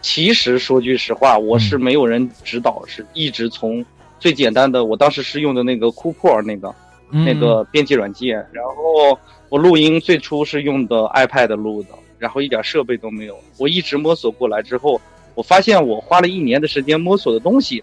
[0.00, 3.84] 其实说句实话，我是没有人指导，是一直从
[4.18, 6.74] 最简单的，我当时是用的那个酷破那个。
[7.12, 11.88] 那个编辑软件，然后我录音最初是用的 iPad 录的，
[12.20, 13.36] 然后一点设备都没有。
[13.58, 15.00] 我一直摸索过来之后，
[15.34, 17.82] 我发现我花了一年的时间摸索的东西，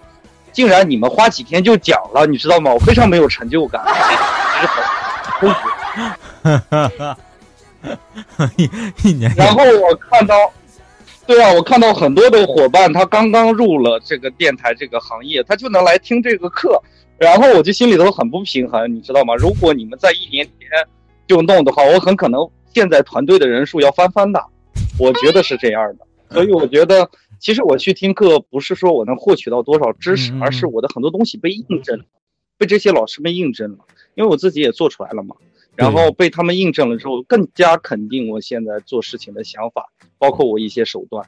[0.57, 2.73] 竟然你们花几天就讲了，你知道吗？
[2.73, 3.85] 我非常没有成就感。
[9.03, 9.31] 一年。
[9.37, 10.51] 然后我看到，
[11.27, 16.81] 对啊，我看到很多的伙伴，他刚刚入了这个电台这个行业，他就能来听这个课。
[17.19, 19.35] 然后我就心里头很不平衡，你知道吗？
[19.35, 20.53] 如果你们在一年前
[21.27, 22.39] 就弄的话，我很可能
[22.73, 24.43] 现在团队的人数要翻番的，
[24.97, 26.07] 我觉得是这样的。
[26.31, 27.07] 所以我觉得，
[27.39, 32.05] 其实我去听课不是说我能获取到多少知识，而是我的很多东西被印证了，
[32.57, 33.79] 被这些老师们印证了。
[34.15, 35.35] 因为我自己也做出来了嘛，
[35.75, 39.85] 然后被他们印证了之后，更加肯定我现在做事情的想法，
[40.17, 41.25] 包括我一些手段。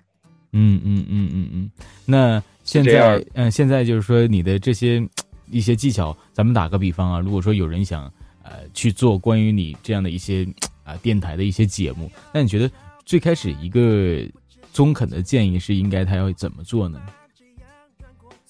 [0.52, 1.72] 嗯嗯嗯嗯嗯。
[2.06, 5.08] 那现在，嗯，现在就是说你的这些。
[5.52, 8.04] 一些技巧，咱们打个比方啊，如果说有人想，
[8.44, 10.48] 呃，去做关于你这样的一些
[10.84, 12.70] 啊电台的一些节目，那你觉得
[13.04, 14.24] 最开始一个
[14.80, 17.02] 中肯的建议是应该他要怎么做呢？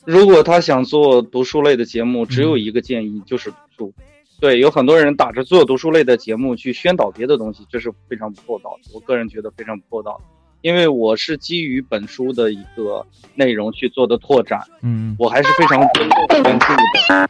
[0.06, 3.94] 如果他想做读书类的节目，只有一个建议就是读书。
[4.39, 8.92] 对，有很多人打着做读书类的节目去宣导别的东西，这是非常不厚道的。
[8.94, 10.22] 我个人觉得非常不厚道。
[10.62, 17.28] 因为我是基于本书的一个内容去做的拓展，嗯，我还是非常尊重原著的，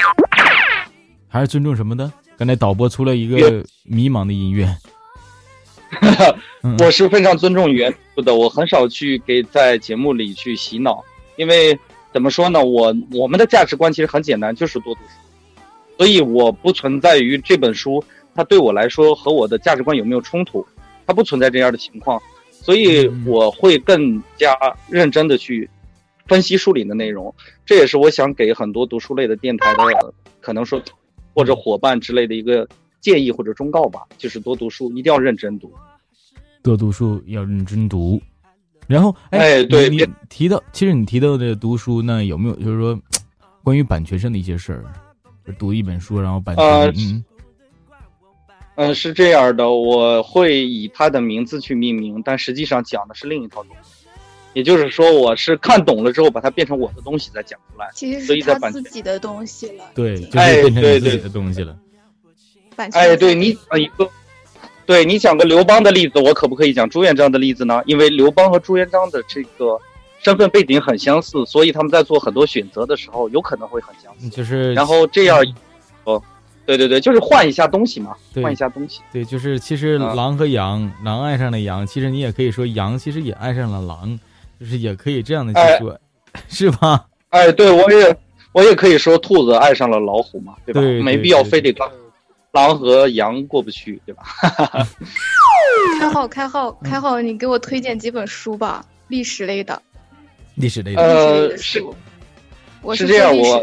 [1.29, 2.11] 还是尊重什么的？
[2.37, 4.67] 刚才导播出了一个迷茫的音乐，
[6.79, 11.03] 我是非常尊重原著的，我很少去给在节目里去洗脑，
[11.35, 11.77] 因为
[12.13, 15.09] 怎么说呢，我我们的价值观其实很简单，就是多读书，
[15.97, 20.65] 所以我不存在于这本书它对我来说和我的价值观有没有冲突，
[21.05, 22.21] 它不存在这样的情况。
[22.51, 24.53] 所以我会更加
[24.89, 25.67] 认真的去
[26.27, 27.33] 分析书里的内容，
[27.65, 30.81] 这也是我想给很多读书类的电台的可能说
[31.33, 32.67] 或者伙伴之类的一个
[33.01, 35.71] 建议或者忠告吧，就是多读书，一定要认真读，
[36.61, 38.21] 多读书要认真读。
[38.87, 42.99] 然后，哎，对你提到，其实你提到的读书，那有没有就是说
[43.63, 44.83] 关于版权上的一些事儿？
[45.57, 46.65] 读一本书，然后版权，
[46.97, 47.23] 嗯。
[48.75, 54.07] 嗯，是这样的，我会以他的名字去命名，但实际上讲的是另一套东西。
[54.53, 57.89] 也就是说，我是看懂了之后，把它变成我的东西再讲出来。
[57.93, 59.83] 其实是他自己的东西了。
[59.93, 61.77] 对，就是变成自己的东西了。
[62.93, 64.09] 哎，对你讲一个，
[64.85, 67.81] 对你讲个刘邦的例子，我可不可以讲朱元璋的例子呢？
[67.85, 69.79] 因为刘邦和朱元璋的这个
[70.19, 74.29] 身份背景很相似，所以他们在做很多选择的时候，有可能会很相似。
[74.29, 75.39] 就是，然后这样，
[76.03, 76.21] 哦。
[76.65, 79.01] 对对对，就是换一下东西嘛，换一下东西。
[79.11, 84.19] 对，就是其实狼和羊，狼爱上了羊，其实你也可以说羊其实也爱上了狼，
[84.59, 85.99] 就是也可以这样的去说，
[86.47, 87.07] 是吧？
[87.29, 88.15] 哎，对我也
[88.51, 90.79] 我也可以说兔子爱上了老虎嘛，对吧？
[91.03, 91.89] 没必要非得狼
[92.51, 94.23] 狼和羊过不去，对吧？
[95.99, 99.81] 开号开号开号，你给我推荐几本书吧，历史类的。
[100.55, 101.01] 历史类的。
[101.01, 101.83] 呃，是，
[102.81, 103.61] 我是这样，我。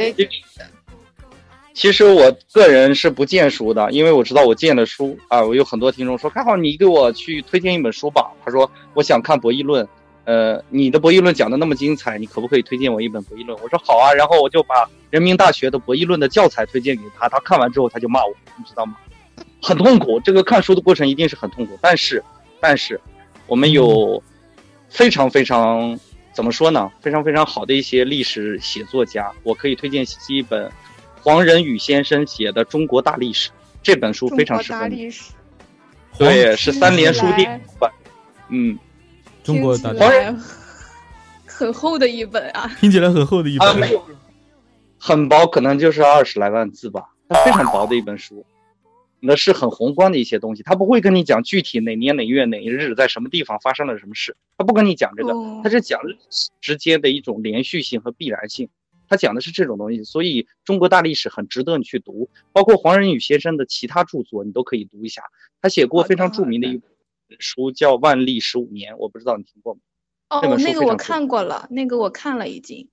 [1.74, 8.30] 其实我个人是不荐书的，因为我知道我荐的书啊，我有很多听众说，开号你给我去推荐一本书吧。
[8.42, 9.86] 他说我想看博弈论，
[10.26, 13.56] 呃，你的博弈论讲的那么精彩，你可不可以推荐我一本博弈论？
[13.62, 14.74] 我说好啊，然后我就把
[15.08, 18.96] 人民大学的博弈论的教材推荐给他，他看完之后他就骂我，你知道吗？
[19.62, 22.22] 很痛苦，这个看书的过程一定是很痛苦，但是，
[22.60, 23.00] 但是，
[23.46, 24.22] 我们有
[24.88, 25.98] 非常非常
[26.32, 26.90] 怎么说呢？
[27.00, 30.70] 非常非常好的一些历史写作家，我可以推荐一本
[31.22, 33.50] 黄仁宇先生写的《中国大历史》
[33.82, 35.08] 这本书，非常适合你。
[36.18, 37.90] 对，是三联书店版。
[38.48, 38.78] 嗯，
[39.46, 40.36] 中国大历史
[41.46, 43.68] 很厚的一本啊，听起来很厚的一本。
[43.68, 44.04] 啊，没有，
[44.98, 48.44] 很薄，可能就是二十来万字吧，它非常薄的一本书。
[49.20, 55.32] 那是很宏观的一些东西，他不会跟你讲具体哪年哪月哪一日在什么地方发生了什么事，他不跟你讲这个，
[55.62, 56.00] 他是讲
[56.60, 58.68] 之间的一种连续性和必然性，
[59.08, 60.04] 他讲的是这种东西。
[60.04, 65.22] 所以中国大历史很值得你去读，包括黄仁宇先生的其他著作，你都可以读一下。
[65.62, 66.66] 他写过非常著名的。
[66.66, 66.82] 一本
[67.38, 69.80] 书叫《万历十五年》，我不知道你听过吗？
[70.30, 72.88] 哦，那个我看过了，那个我看了已经。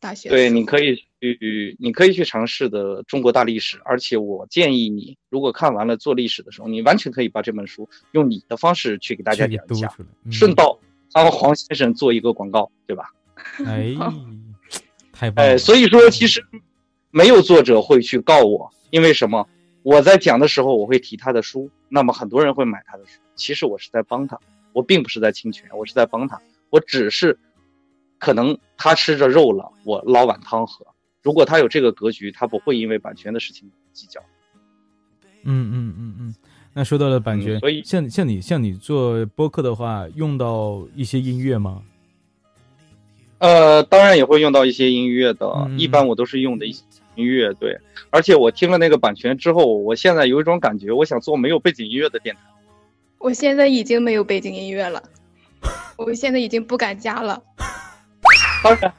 [0.00, 3.80] 大学对，你可以去，你可以去尝试的中国大历史。
[3.84, 9.94] 而且我建议你，如果看完了做历史的时候，你完全可以把这本书用你的方式去给大家讲一下，
[10.28, 10.76] 顺道
[11.12, 13.12] 帮黄先生做一个广告，对吧？
[13.64, 13.94] 哎，
[15.12, 15.46] 太棒！
[15.46, 16.44] 哎，所以说其实
[17.12, 19.48] 没有作者会去告我，因为什么？
[19.84, 23.20] 我在讲的时候我会提他的书，那么很多人会买他的书。
[23.34, 24.38] 其实我是在帮他，
[24.72, 26.40] 我并不是在侵权，我是在帮他，
[26.70, 27.38] 我只是。
[28.18, 30.86] 可能他吃着肉了，我捞碗汤喝。
[31.22, 34.20] 如果他有这个格局，他不会因为版权的事情计较。
[35.42, 36.34] 嗯嗯嗯嗯。
[36.72, 41.82] 那说到了版权，所以像像你像你做播客的话，用到一些音乐吗？
[43.38, 46.84] 呃，当然也会用到一些音乐的，一般我都是用的一些
[47.16, 47.52] 音乐。
[47.54, 47.76] 对，
[48.10, 52.42] 而且我听了那个版权之后，我现在有一种感觉，我想做没有背景音乐的电台。
[53.22, 55.00] 我现在已经没有背景音乐了，
[55.96, 57.40] 我现在已经不敢加了。
[58.64, 58.92] 当然，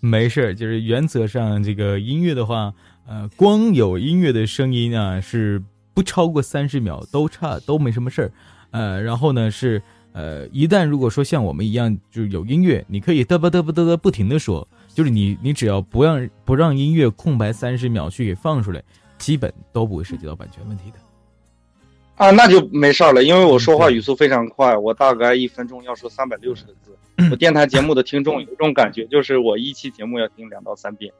[0.00, 2.72] 没事儿，就是原则上这个音乐的话，
[3.06, 5.62] 呃，光有音乐的声音啊，是
[5.92, 8.32] 不超过三十秒都差都没什么事儿，
[8.70, 18.82] 呃，然后呢是呃，一旦如果说像我们一样就是有音乐，你可以嘚啵嘚啵嘚嘚不停的说，就是你你只要不让不让音乐空白三十秒去给放出来，
[19.18, 20.98] 基本都不会涉及到版权问题的。
[22.16, 26.96] 啊，那就没事儿了，因为我说话语速非常快，我大概一分钟要说三百六十个字。
[27.30, 31.12] 我电台节目的听众有一种感觉，就是我一期节目要听两到三遍。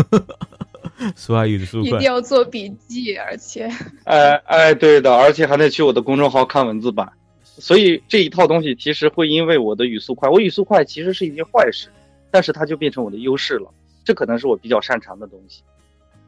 [1.16, 3.70] 说话语速快，一定要做笔记，而且，
[4.04, 7.10] 哎哎，对的，而且还得去我的公众号看文字版。
[7.42, 11.88] 所以这一套东西其实会因为我的语速快，我语速快其实是一件坏事，
[12.30, 13.70] 但是它就变成我的优势了。
[14.04, 15.62] 这可能是我比较擅长的东西。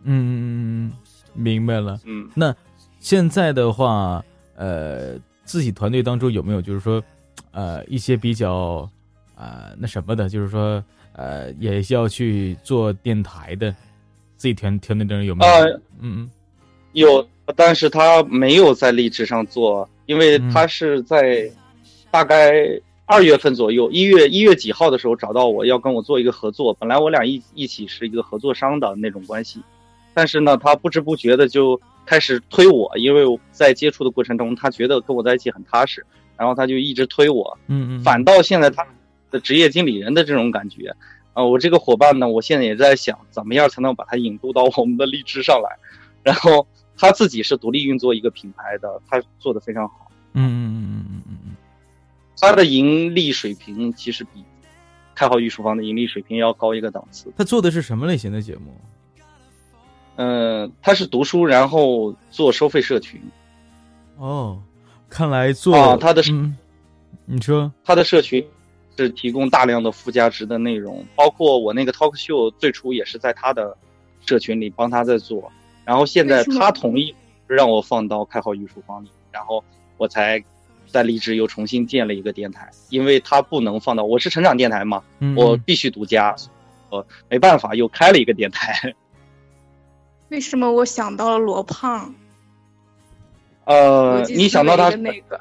[0.05, 0.93] 嗯，
[1.35, 2.01] 明白了。
[2.05, 2.55] 嗯，那。
[3.01, 4.23] 现在的话，
[4.57, 7.03] 呃，自己团队当中有没有就是说，
[7.53, 8.89] 呃，一些比较，
[9.37, 10.83] 呃，那什么的，就是说，
[11.13, 13.71] 呃，也要去做电台的，
[14.37, 15.53] 自己团团队当中有没有？
[15.53, 16.31] 嗯嗯，
[16.93, 21.49] 有，但是他没有在荔枝上做，因为他是在
[22.11, 22.53] 大概
[23.07, 29.63] 二月份左右，一月一月几号的时候找到我要跟我做一个合作，本来我俩一一起是一个合作商的那种关系，
[30.13, 31.81] 但是呢，他不知不觉的就。
[32.09, 36.07] 开始推我，因为在接触的过程中，他觉得跟我在一起很踏实，
[36.39, 37.59] 然后他就一直推我。
[37.67, 38.03] 嗯嗯。
[38.03, 38.87] 反倒现在他
[39.31, 40.97] 的职业经理人的这种感觉，
[41.35, 45.77] 啊，我这个伙伴呢，我现在也在想，怎么样才能把他引渡到我们的荔枝上来。
[46.23, 46.67] 然后
[46.97, 50.11] 他自己是独立运作一个品牌的，他做的非常好。
[50.33, 51.57] 嗯嗯嗯嗯嗯嗯嗯。
[52.41, 54.43] 他的盈利水平其实比
[55.15, 57.31] 开好御书房的盈利水平要高一个档次。
[57.37, 58.75] 他做的是什么类型的节目？
[60.19, 63.21] 嗯，他是读书，然后做收费社群。
[64.17, 64.61] 哦，
[65.09, 66.57] 看来做啊他的嗯，
[67.25, 68.45] 你说他的社群
[68.97, 73.77] 是提供大量的附加值的内容，包括我那个 talk show 最初也是在他的
[74.27, 75.53] 社群里帮他在做，
[75.85, 77.15] 然后现在他同意
[77.47, 79.63] 让我放到开好御书房里，然后
[79.99, 80.43] 我才
[80.89, 85.01] 在离职又重新建了一个电台，因为他不能放到我是成长电台嘛，
[85.37, 86.35] 我必须独家，
[86.91, 88.93] 我没办法又开了一个电台。
[90.29, 92.15] 为什么我想到了罗胖？
[93.65, 95.39] 呃，你想到他那个，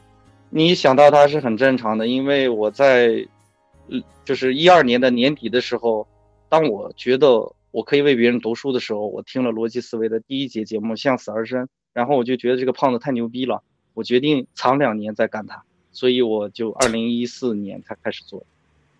[0.50, 3.26] 你想到他是很正常的，因为我在，
[4.24, 6.06] 就是一二年的年底的时候，
[6.48, 13.62] 当我觉得我可以为别人读书的时候，我听了逻辑思维的第一节节目《向死而生》，然后我就觉得这个胖子太牛逼了，
[13.94, 15.62] 我决定藏两年再干他，
[15.92, 18.44] 所以我就二零一四年才开始做，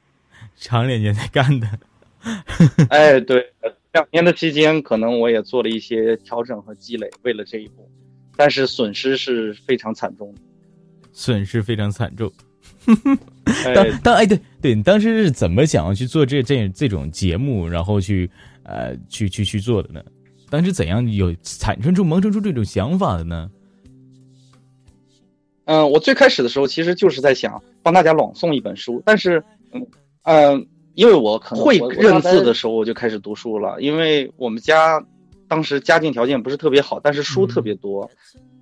[0.57, 1.67] 藏两年才干的。
[2.89, 3.53] 哎，对。
[3.93, 7.91] 两年的期间，可能我也做了一些调整和积累，为了这一步，
[8.37, 10.41] 但是损失是非常惨重的，
[11.13, 12.31] 损失非常惨重。
[13.75, 18.31] 当当哎，对对，你当时是怎么想要去做这这这种节目，然后去
[18.63, 20.03] 呃去去去做的呢？
[20.49, 23.51] 当时怎样有产生出萌生出这种想法的呢？
[25.65, 29.87] 嗯，我最开始的时候其实就是在想帮大家朗诵一本书，但是嗯
[30.23, 30.67] 嗯，
[31.01, 35.03] 因为我可能会认字的时候我就开始读书了，因为我们家
[35.49, 38.11] 当时家境条件不是特别好，但是书特别多，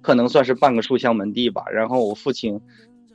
[0.03, 1.65] 可能算是半个书香门第吧。
[1.73, 2.61] 然后我父亲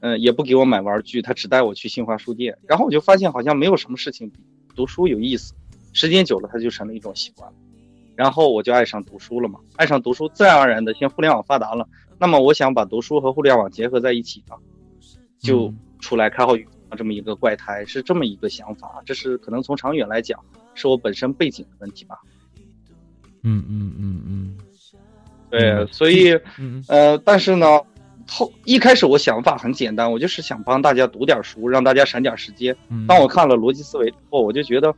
[0.01, 4.41] 嗯也不给我买玩具，他只带我去新华书店，然后我就发现好像没有什么事情比
[4.75, 5.53] 读书有意思，
[5.93, 7.55] 时间久了它就成了一种习惯了。
[8.17, 11.87] 然后我就爱上读书了嘛，爱上读书，自然而然的，现在互联网发达了，
[12.19, 14.59] 那么我想把读书和互联网结合在一起啊，
[15.39, 20.39] 就出来开号语这么一个怪胎，是这么一个想法，这是可能从长远来讲，
[20.73, 22.19] 是我本身背景的问题吧。
[23.43, 24.57] 嗯嗯嗯嗯，
[25.49, 26.39] 对，所以
[26.87, 27.81] 呃，但是呢，
[28.27, 32.75] 后一开始我想法很简单，我就是想帮大家读点书，让大家省点时间。
[33.07, 34.93] 当我看了逻辑思维之后，我就觉得，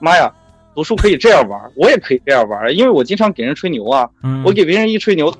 [0.00, 0.32] 妈呀！
[0.74, 4.10] 读书可以这样玩，我也可以这样玩，因为我经常给人吹牛啊。
[4.44, 5.34] 我给别人一吹牛，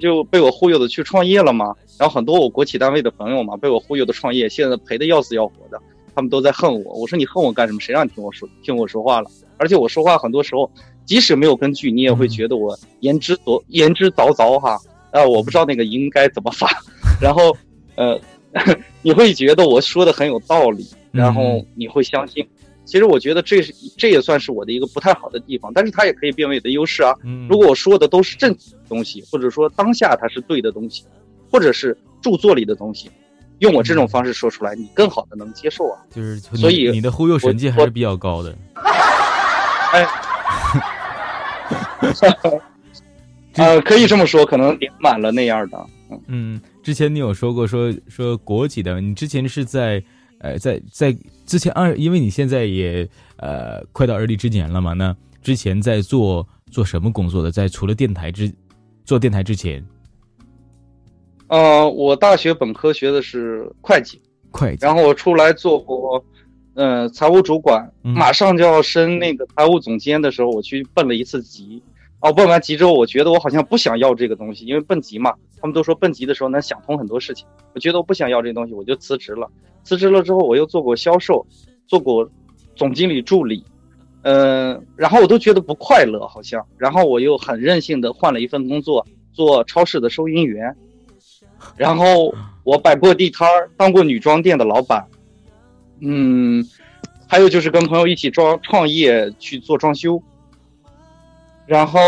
[0.00, 1.74] 就被我忽悠的去创业了嘛。
[1.98, 5.80] 然后很多我国企单位的朋友嘛，被我忽悠的创业，现在赔的要死要活的，
[6.14, 6.94] 他们都在恨我。
[6.94, 7.80] 我说你恨我干什么？
[7.80, 9.30] 谁让你听我说听我说话了？
[9.56, 10.70] 而且我说话很多时候，
[11.04, 14.78] 即使没有根据，你也会觉得我言之凿言之凿凿哈。
[15.10, 16.68] 呃，我不知道那个应该怎么发。
[17.20, 17.56] 然后，
[17.96, 18.20] 呃，
[19.02, 22.46] 你会觉得我说的很有道理，然后你会相信。
[22.84, 27.12] 其实我觉得这是这也算是我的一个不太好的地方，但是它也可以变为我的优势啊。
[27.48, 31.04] 如果我说的都是正的东西，或者说当下它是对的东西，
[31.50, 33.10] 或者是著作里的东西，
[33.58, 35.98] 用我这种方式说出来，你更好的能接受啊。
[36.10, 38.56] 就是所以你的忽悠神技还是比较高的。
[39.92, 40.06] 哎，
[43.54, 45.86] 呃，可以这么说，可能点满了那样的。
[46.26, 50.02] 嗯，之前你有说过说说国企的，你之前是在。
[50.40, 51.12] 呃，在在
[51.46, 57.50] 之前二，因为你现在也呃快到而立之年了嘛，那之前在做做什么工作的？
[57.50, 58.48] 在除了电台之
[59.04, 59.84] 做电台之前，
[61.48, 64.20] 呃，我大学本科学的是会计，
[64.50, 66.22] 会计，然后我出来做过，
[66.74, 71.82] 呃，财务主管，马上就要升那个财务总监的时候，我去奔了一次级。
[72.20, 77.46] 哦，奔完级之后，我觉得我好像不想要这个东西，因为奔级嘛，他们都说奔级的时候能想通很多事情。
[77.74, 79.48] 我觉得我不想要这东西，我就辞职了。
[79.84, 81.46] 辞职了之后，我又做过销售，
[81.86, 82.28] 做过
[82.74, 83.64] 总经理助理，
[84.22, 86.66] 嗯，然后我都觉得不快乐，好像。
[86.76, 90.76] 然后我又很任性的换了一份工作，做超市的收银员。
[91.76, 92.34] 然后
[92.64, 95.06] 我摆过地摊儿，当过女装店的老板，
[96.00, 96.64] 嗯，
[97.26, 100.22] 还有就是跟朋友一起装创业去做装修。
[101.66, 102.00] 然后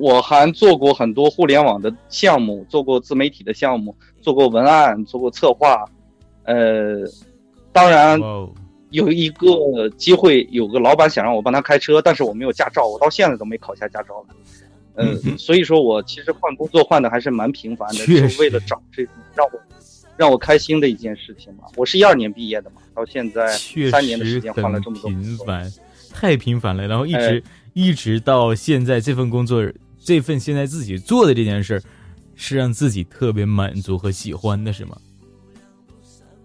[0.00, 5.82] 我还做过很多互联网的项目，做过自媒体的项目，做过文案，做过策划，
[6.44, 6.98] 呃，
[7.72, 8.20] 当然
[8.90, 14.34] 有一个机会，有个老板想让我帮他开车，但是我没有驾照，我到现在都没考下驾照呢。
[14.96, 19.60] 嗯，所以说我其实换工作换的还是蛮频繁的，就为了找这种让我
[20.16, 21.64] 让我开心的一件事情嘛。
[21.76, 23.56] 我是一二年毕业的嘛，到现在
[23.90, 25.72] 三年的时间换了这么多频繁，
[26.12, 27.42] 太频繁了，然后一直。
[27.74, 29.66] 一直到现在，这份工作，
[29.98, 31.82] 这份现在自己做的这件事，
[32.36, 34.94] 是让自己特别满足和喜欢的，是吗？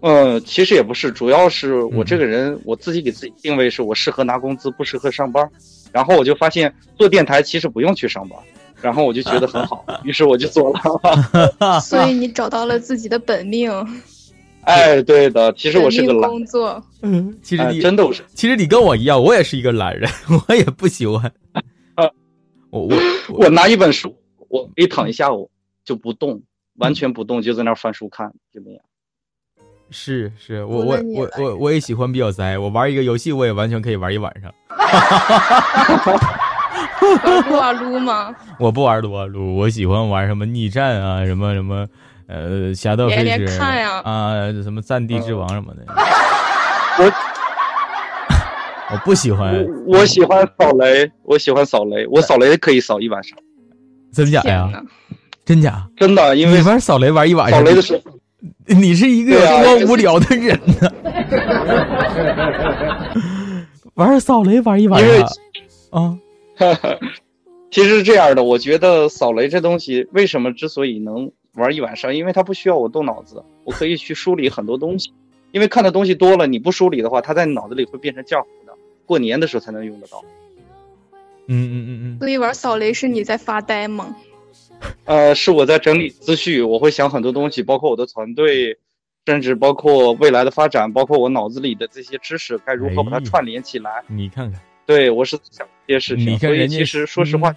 [0.00, 5.46] 嗯，其实也不是，主要是我这个人，我自己给自己定位是我适合拿工资，不适合上班。
[5.92, 8.38] 然后我就发现做电台其实不用去上班，
[8.80, 11.80] 然后我就觉得很好， 于是我就做了。
[11.80, 13.70] 所以你找到了自己的本命。
[14.62, 16.28] 哎，对的，其实我是个懒。
[16.28, 20.10] 工作，嗯，其实你真的我是，其实你跟我一样，我也是一个懒人，
[20.46, 21.32] 我也不喜欢。
[22.70, 22.90] 我我
[23.30, 24.14] 我拿一本书，
[24.48, 25.50] 我可以躺一下午
[25.86, 26.42] 就不动，
[26.74, 28.80] 完全不动，就在那翻书看，就那样。
[29.90, 34.52] 是是，我我我我我也喜欢比较宅，我玩一个游戏，我也完全可以玩一晚上。
[37.48, 38.34] 撸啊撸吗？
[38.60, 41.86] 我不玩撸啊撸，我喜欢玩什么逆战啊，什么什么。
[42.26, 43.62] 呃，侠盗飞车
[44.04, 45.82] 啊，什么战地之王什么的，
[46.98, 47.10] 我
[48.92, 53.38] 我不喜欢，我喜欢扫雷，我喜欢扫雷，我扫雷可以扫一晚上，
[54.12, 54.70] 真假呀？
[55.46, 55.88] 真假？
[55.96, 58.17] 真的，因为玩扫雷玩一晚上，扫雷的时候，
[58.66, 60.92] 你是一个多无聊的人呢。
[63.94, 65.26] 玩扫雷玩一晚上，
[65.90, 66.18] 啊，
[67.70, 71.30] 其实是这样的，我觉得扫雷这东西为什么之所以能。
[71.54, 75.12] 玩一晚上，因为它不需要我动脑子，我可以去梳理很多东西。
[75.50, 78.72] 因为看的东西多了，你不梳理的话，它在脑子里会变成浆糊的。
[79.06, 80.22] 过年的时候才能用得到。
[81.48, 82.18] 嗯嗯嗯嗯。
[82.20, 84.14] 所以玩扫雷是你在发呆吗？
[85.04, 88.78] 呃，是我在整理思绪，我会想很多东西，包括我的团队
[89.26, 94.02] 甚至包括未来的发展，包括我脑子里的这些知识该如何把它串联起来。
[94.06, 96.26] 你看看，对我是想这些事情。
[96.26, 97.54] 你看人家，其实说实话，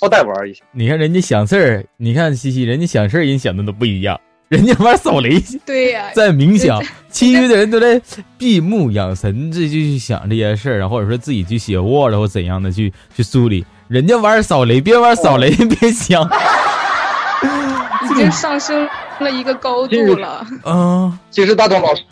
[0.00, 0.64] 好歹玩一下。
[0.72, 4.20] 你看人家想事儿，你看西西，人家想事儿，人想的都不一样。
[4.48, 7.98] 人家玩扫雷，对呀，在冥想，其余的人都在
[8.36, 13.64] 闭目养神，这就去想这些事儿，或者说自己去写 Word 或怎样的去去梳理。
[13.92, 16.26] 人家玩扫雷，别玩扫雷，别想，
[18.10, 18.88] 已经上升
[19.20, 20.46] 了一个高度了。
[20.64, 22.02] 嗯，其实大东老师，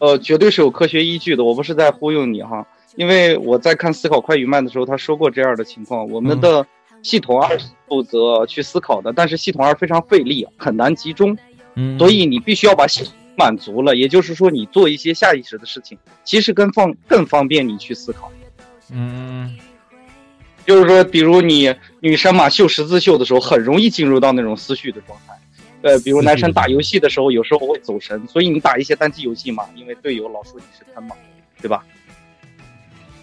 [0.00, 2.62] 呃，绝对是有科学依据的，我不是在忽悠你哈，
[2.94, 6.66] 因为我在看《思考快与慢》的时候，他说过这样的情况，我们的
[7.02, 11.34] 系统二负责去思考的，但是系统二非常费力，很难集中。
[11.76, 18.30] 嗯所以你必须要把系统满足了，也就是说，你做一些下意识的事情，其实更方更方便你去思考。
[18.92, 19.56] 嗯，
[20.66, 25.34] 就是说，比如你女生嘛，绣十字绣的时候，很容易进入到那种思绪的状态。
[25.82, 28.22] 呃，比如男生打游戏的时候，有时候会走神。
[28.28, 31.16] 所以你打一些单机游戏嘛，因为队友老说你是坑嘛，
[31.60, 31.84] 对吧？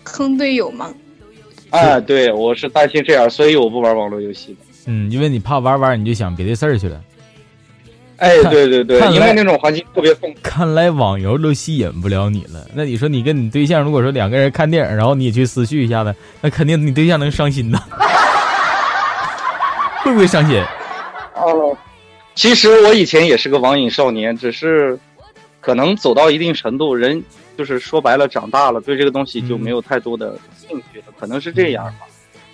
[0.04, 0.94] 坑队友吗？
[1.70, 4.60] 哎，对，我是担心这样，所以我不玩网络游戏的。
[4.86, 7.04] 嗯，因为你怕玩玩你就想别的事儿去了。
[8.18, 10.40] 哎，对对对，因为那种环境特别丰富。
[10.42, 12.68] 看来网游都吸引不了你了。
[12.74, 17.80] 那你说你跟你对象，如果说两个人看电影，然后你也去思绪一下子，那肯定你对象能伤心呐。
[20.02, 20.60] 会不会伤心？
[21.36, 21.78] 哦，
[22.34, 24.98] 其实我以前也是个网瘾少年，只是
[25.62, 27.24] 可能走到一定程度，人
[27.56, 32.08] 就是说白了，长大了，对这个东西就没有太多的兴趣了，可能是这样吧。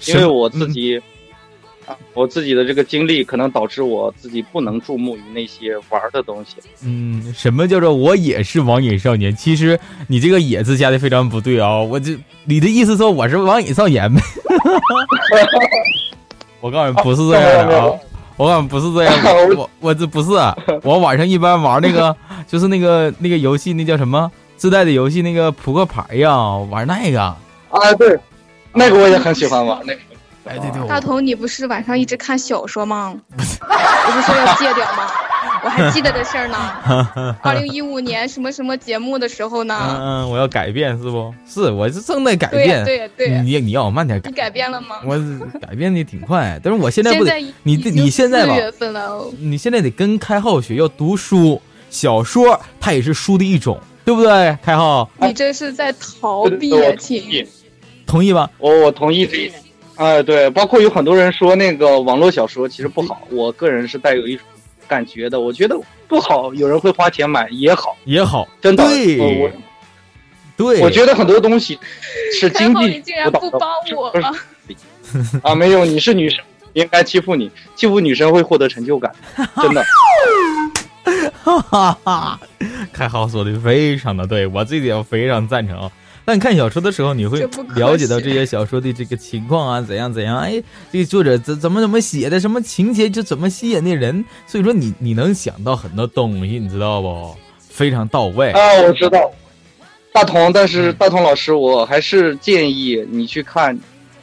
[0.08, 1.02] 因为我自己。
[2.14, 6.56] 我自己的这个经历可能导致我自己不能注目于那些玩的东西。
[6.84, 9.36] 嗯，什么叫做我也是网瘾少年？
[9.36, 11.80] 其实你这个“也”字加的非常不对啊！
[11.82, 14.22] 我这你的意思说我是网瘾少年呗？
[16.62, 17.92] 我告诉你不是这样的啊！
[18.38, 20.30] 我告诉你不是这样的，我我这不是，
[20.84, 22.16] 我晚上一般玩那个
[22.48, 27.22] 就是那个那个游戏，那叫什么自带的游戏，那个扑克牌呀，玩那个。
[27.22, 28.18] 啊，对，
[28.74, 30.00] 那个我也很喜欢玩那个。
[30.46, 33.16] 哎，对对，大头，你不是晚上一直看小说吗？
[33.30, 35.10] 不是说要戒掉吗？
[35.64, 36.58] 我还记得这事儿呢。
[37.42, 39.78] 二零一五年什么什么节目的时候呢？
[39.82, 41.34] 嗯嗯，我要改变是不？
[41.48, 42.84] 是，我是正在改变。
[42.84, 44.30] 对对，你你要我慢点改。
[44.30, 44.98] 你改变了吗？
[45.06, 45.18] 我
[45.62, 47.34] 改变的挺快，但是我现在不得
[47.64, 48.54] 你你现在吧？
[48.56, 54.58] 月份了，你现在得跟开浩学要读书，小说它也是书的一种，对不对？
[54.62, 57.48] 开浩，你这是在逃避，亲。
[58.06, 58.50] 同意吧？
[58.58, 59.50] 我我同意这
[59.96, 64.46] 哎，对，包括有很多人说那个网络小说其实不好，我个人是带有一种
[64.88, 69.52] 感觉的，我觉得不好，有人会花钱买也好，也好，真的，对，我，
[70.58, 71.78] 对，我觉得很多东西
[72.40, 74.12] 是经济竟然不帮我。
[75.44, 79.14] 啊，没有，你是女生，应该欺负你，欺负女生会获得成就感，
[79.62, 79.84] 真的，
[81.44, 82.40] 哈哈哈，
[82.92, 85.92] 开号说的非常的对，我这点非常赞成啊。
[86.26, 87.42] 但看小说的时候，你会
[87.76, 90.38] 了解到这些小说的这个情况啊，怎样怎样？
[90.38, 90.62] 哎，
[90.92, 94.24] 这个作者怎怎么怎么写的，什么情节就怎么吸引那人？
[94.48, 97.36] 所以说你你能想到很多东西，你知道不？
[97.70, 98.60] 非常到位啊！
[98.84, 99.32] 我知道，
[100.14, 100.54] 大同。
[100.54, 103.78] 但是大同老师，我还是建议你去看，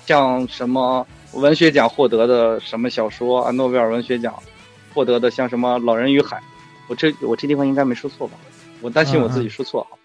[0.07, 4.33] 像什么文学奖获得的什么小说啊，诺贝尔文学奖
[4.95, 6.37] 获得的，像什么《老人与海》。
[6.87, 8.35] 我这我这地方应该没说错吧？
[8.81, 9.99] 我担心我自己说错啊。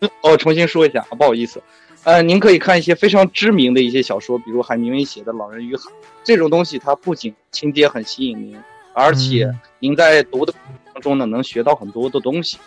[0.00, 1.62] 我我 重新说一下啊，不好意思，
[2.04, 5.82] 呃，您可以看一些非常知名的一些小说，比如海明威写的《老人与海》
[6.22, 8.56] 这种东西，它不仅情节很吸引您，
[8.92, 12.58] 而且您在读的过程当中呢，能学到很多的东西。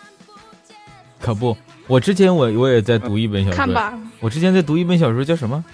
[1.20, 1.56] 可不，
[1.86, 5.64] 我之前我我也在读一本小说，看吧，我之前在读一本小说，叫什么？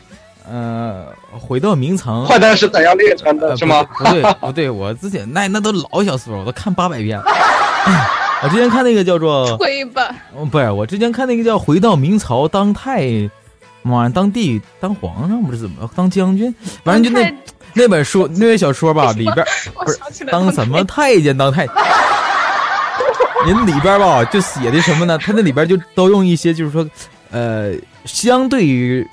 [0.47, 3.57] 呃，回到明藏，坏蛋是怎样炼成的？
[3.57, 3.83] 是吗？
[3.83, 7.19] 不对，不对，我之前那那都老小说，我都看八百遍。
[8.45, 10.15] 我之前看那个叫做， 吹吧，
[10.51, 13.09] 不是，我之前看那个叫《回到明朝当太，
[13.83, 17.35] 妈当帝当皇上不是怎么当将军，反正就那
[17.73, 21.67] 那本书那本小说吧， 里边不是当什么太监当太，
[23.47, 25.17] 您里边吧就写的什么呢？
[25.17, 26.87] 他那里边就都用一些就是说，
[27.31, 27.73] 呃，
[28.05, 29.09] 相对于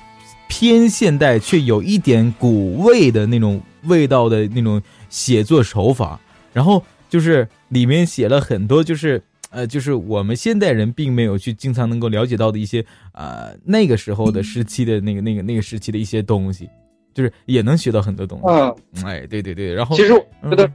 [0.46, 6.20] 偏现代却有一点古味的那种味道的那种写作手法，
[6.52, 6.84] 然后。
[7.12, 16.68] 就是里面写了很多，就是呃，就是我们现代人并没有去经常能够了解到的一些呃那个时候的时期的那个那个那个时期的一些东西，
[17.14, 18.44] 就是也能学到很多东西。
[18.46, 18.74] 嗯，
[19.06, 19.72] 哎，对对对。
[19.72, 20.70] 然后其实我觉得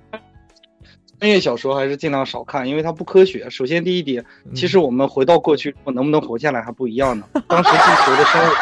[1.19, 3.47] 穿越小说还是尽量少看，因为它不科学。
[3.49, 4.25] 首先第一点，
[4.55, 7.25] 其实我们回到过去，我能不能活下来还不一样呢。
[7.47, 8.53] 当时地球的生物，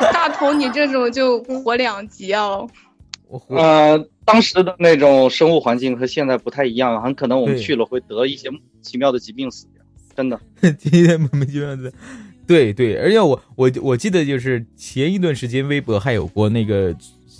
[0.12, 2.66] 大头，你这种就活两集哦。
[3.48, 4.02] 呃。
[4.30, 9.82] 当时的那种生物环境和现在不太一样，很可能我们去了会得一些莫名其妙的疾病死掉，
[10.16, 10.40] 真的。
[10.78, 11.92] 今天莫名其妙的，
[12.46, 16.94] 对对，而且我我我记得就是前一段时间微博还有过那个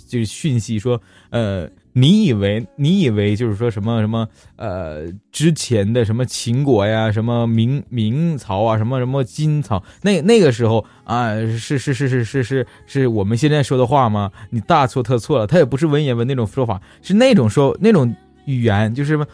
[0.07, 1.69] 就是讯息说，呃。
[1.93, 14.31] 你以为你以为就是说什么什么呃之前的什么秦国呀，什么明明朝啊，什么什么金朝，那那个时候啊，是是是是是是是我们现在说的话吗？
[14.51, 18.15] 你大错特错了，他也不是文言文那种说法，是那种说那种
[18.45, 19.25] 语言，就是什么，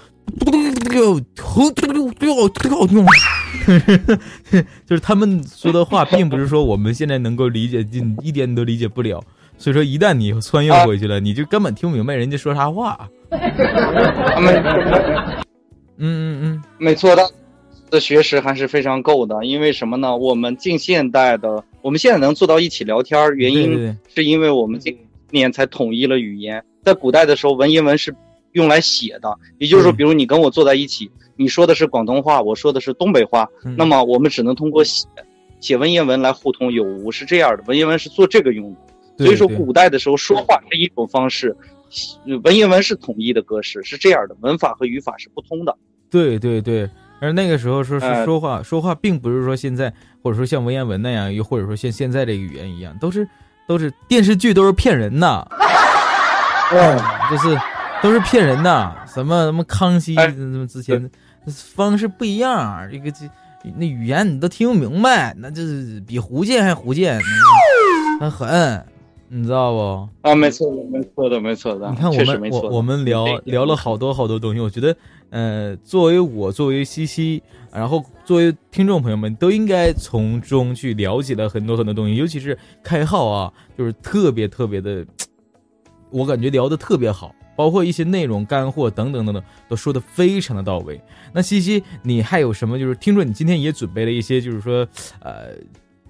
[4.85, 7.85] 就是他们说的话，并不是说我们现在能够理解，
[8.21, 9.23] 一点都理解不了。
[9.57, 13.09] 所以说，一旦你穿越回去了，你就根本听不明白人家说啥话。
[13.29, 14.51] 没
[15.97, 17.27] 嗯嗯嗯，没错的，
[17.89, 19.43] 的学识还是非常够的。
[19.45, 20.15] 因为什么呢？
[20.15, 24.95] 我们近现代的，我们现在能坐到一起聊天，原因是因为我们今
[25.31, 26.63] 年才统一了语言。
[26.83, 28.15] 在古代的时候，文言文是
[28.51, 35.07] 用来写的，也就是说，比如你跟我坐在一起，你说的是广东话，我说的是东北话，那么我们只能通过写
[35.59, 37.63] 写文言文来互通有无，是这样的。
[37.65, 38.79] 文言文是做这个用的。
[39.17, 41.55] 所以说，古代的时候说话是一种方式，
[42.43, 45.75] 文言文是统一的格式，是这样的，文法和语法是不通的。
[46.09, 46.89] 对对对，
[47.19, 49.91] 而那个时候说是说话，说话并不是说现在
[50.21, 53.27] 或者说像文言文那样，又或者说像现在这个语言一样，都是
[53.67, 55.47] 都是电视剧都是骗人的，
[56.71, 56.99] 嗯，
[57.29, 57.57] 就是
[58.01, 61.09] 都是骗人的，什么什么康熙什么之前
[61.47, 63.25] 方式不一样，这个这
[63.75, 67.19] 那语言你都听不明白，那就是比胡建还胡建，
[68.19, 68.85] 很狠。
[69.29, 70.09] 你知道不？
[70.21, 71.89] 啊，没错的，没错的，没错的。
[71.89, 74.95] 你看我们我我们聊聊了好多好多东西，我觉得，
[75.29, 85.05] 呃，作为我，作为西西，然后作为听众朋友们，都应该从中去了解了很多很多东西，尤其是开号啊，就是特别特别的，
[86.09, 90.99] 我感觉聊的特别好，包括一些内容干货等等等等，都说的非常的到位。
[91.33, 92.79] 那西西，你还有什么？
[92.79, 94.87] 就是听说你今天也准备了一些，就是说，
[95.19, 95.49] 呃，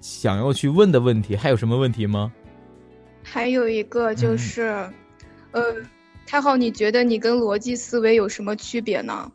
[0.00, 2.32] 想要去问的问题，还有什么问题吗？
[3.30, 4.62] 还有一个就是，
[5.52, 5.62] 呃，
[6.26, 9.30] 太浩，你觉得你跟逻辑思维有什么区别呢？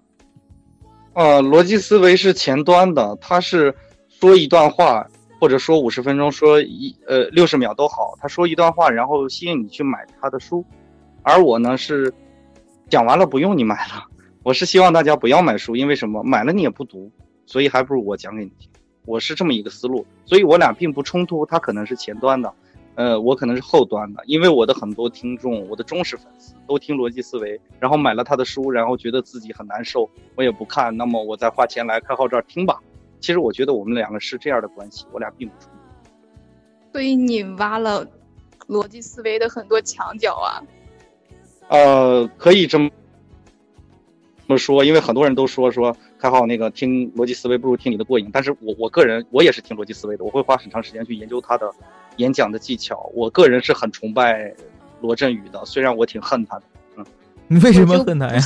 [1.13, 3.73] 呃，逻辑思维是前端的，他是
[4.09, 5.07] 说一段话，
[5.39, 10.65] 或者说五十分钟，说一呃六十秒都好，他说一段话，然后吸引你去买他的书，
[11.21, 12.11] 而我呢是
[12.89, 14.05] 讲完了不用你买了，
[14.41, 16.23] 我是希望大家不要买书，因为什么？
[16.23, 17.11] 买了你也不读，
[17.45, 18.67] 所以还不如我讲给你听，
[19.05, 22.51] 我是这么一个思路，所以我俩并不冲突，他可能是前端的。
[22.95, 32.79] 呃，我可能是后端的，因为我的很多听众，我的忠实粉丝都听逻辑思维，然后买了他的书，然后觉得自己很难受，我也不看，那么我再花钱来开号这儿听吧。
[33.19, 35.77] 其实我觉得我们两个是这样的关系，我俩并不冲突。
[36.91, 38.05] 所以你挖了
[38.67, 40.61] 逻辑思维的很多墙角啊。
[41.69, 42.89] 呃，可以这么
[44.47, 51.69] 这么说，因为很多人都说说 开号那个听逻辑思维不如听你的过瘾，但是我我个人我也是听逻辑思维的，我会花很长时间去研究他的。
[52.17, 54.55] 演讲的技巧，我个人是很崇拜
[55.01, 56.63] 罗振宇的，虽然我挺恨他的。
[56.95, 57.05] 嗯，
[57.49, 58.39] 你为什么恨他呀？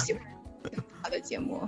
[1.04, 1.60] 他的节目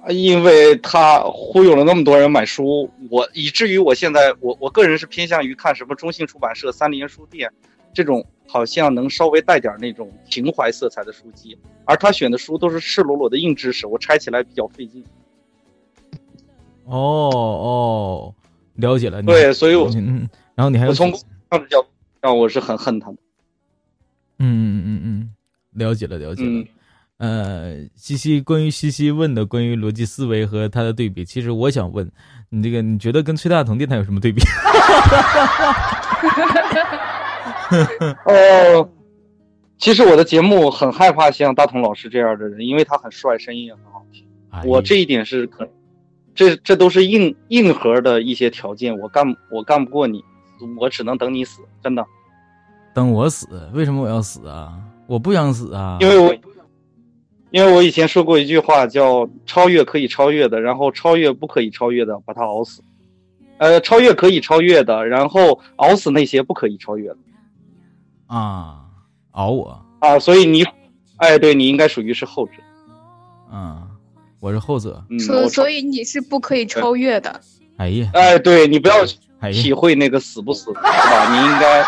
[0.00, 7.50] 啊，因为他忽悠了那么多人买书，我以至于我现在我我个人是偏向于看什么中信出版社、三联书店
[7.92, 15.04] 这种好像能稍微带点那种情怀色彩的书籍，而他选的书都是赤裸裸的硬知识，我拆起来比较费劲。
[16.86, 18.34] 哦哦，
[18.76, 19.22] 了解了。
[19.22, 20.28] 对，所以我嗯。
[20.54, 21.84] 然后你还有从上的角
[22.20, 23.16] 让我是很恨他的。
[24.38, 25.30] 嗯嗯嗯嗯，
[25.72, 26.64] 了解了了解了。
[27.18, 32.10] 呃，西西关于西西问的关于逻辑思维和他的对比，其实我想问
[32.50, 34.42] 你这个，你觉得跟崔大同电台有什么对比？
[38.26, 38.88] 哦，
[39.78, 44.24] 其实我的节目很害怕像大同老师这样的人，因为他很帅，声音也很好听。
[44.64, 45.68] 我这一点是可，
[46.36, 50.22] 这这都是硬硬核的一些条件，我干我干不过你。
[50.78, 52.02] 我只能等你死，真的。
[52.94, 53.46] 等我死？
[53.74, 54.72] 为什么我要死啊？
[55.06, 55.98] 我不想死啊！
[56.00, 56.34] 因为我，
[57.50, 62.82] 因为我以前说过一句话，叫“超越可以超越的，然后超越不可以超越的，把它熬死”。
[63.58, 67.18] 呃，超越可以超越的，然后熬死那些不可以超越的。
[68.28, 68.80] 啊，
[69.32, 70.18] 熬我啊！
[70.18, 70.64] 所以你，
[71.18, 72.52] 哎，对你应该属于是后者。
[73.52, 73.86] 嗯，
[74.46, 75.02] 我是后者。
[75.18, 77.40] 所所以你是不可以超越的。
[77.78, 78.96] 哎呀，哎，对你不要。
[79.52, 81.30] 体会那个死不死， 是吧？
[81.30, 81.84] 你应该，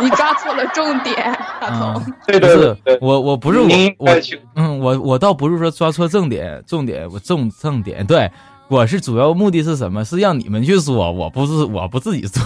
[0.00, 1.16] 你抓错了重点，
[1.60, 2.00] 大头。
[2.26, 4.08] 对对对，我我不是我我
[4.54, 8.30] 嗯，我我倒不是说抓错重点，重点我重重点，对
[8.68, 10.04] 我是主要目的是什么？
[10.06, 12.40] 是让你们去说，我不是我不自己说。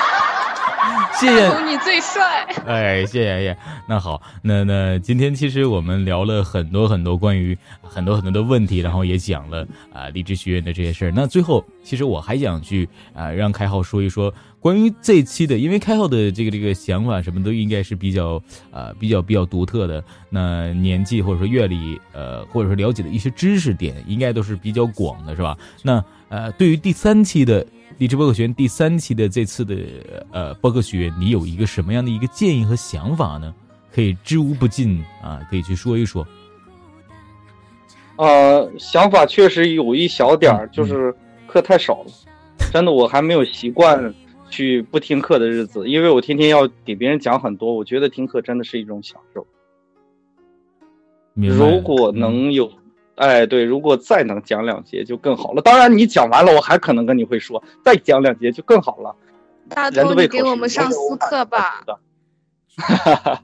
[1.20, 1.48] 谢谢。
[1.64, 2.29] 你最帅。
[2.66, 3.56] 哎，谢谢谢谢。
[3.88, 11.12] 那好，那那今天其实我们聊了很多很多关于很多很多的问题，然后也讲了啊励志学院的这些事儿。
[11.14, 20.02] 那最后，其实我还想去啊让开浩说一说关于这期的，因为开浩的这个这个想法什么都应该是比较啊比较比较独特的。
[20.28, 25.56] 那年纪或者说阅历呃或者说了解的一些知识点，应该都是比较广的，是吧？
[25.82, 27.64] 那呃对于第三期的。
[27.98, 29.76] 励志播客学院第三期的这次的
[30.32, 33.54] 呃播客学院，你有一个什么样的一个建议和想法呢？
[33.92, 36.26] 可以知无不尽啊，可以去说一说。
[38.16, 41.14] 呃，想法确实有一小点儿，就是
[41.46, 42.10] 课太少了。
[42.72, 44.14] 真的，我还没有习惯
[44.48, 47.74] 去不听课的日子，因为我天天要给别人讲很多。
[47.74, 49.46] 我觉得听课真的是一种享受。
[51.34, 52.70] 如果能有。
[53.20, 55.60] 哎，对，如果再能讲两节就更好了。
[55.60, 59.14] 当然，你讲完了，我还可能跟你会说，再讲两节就更好了。
[59.68, 61.82] 大头，你给我们上私课吧。
[62.78, 63.42] 哈哈哈，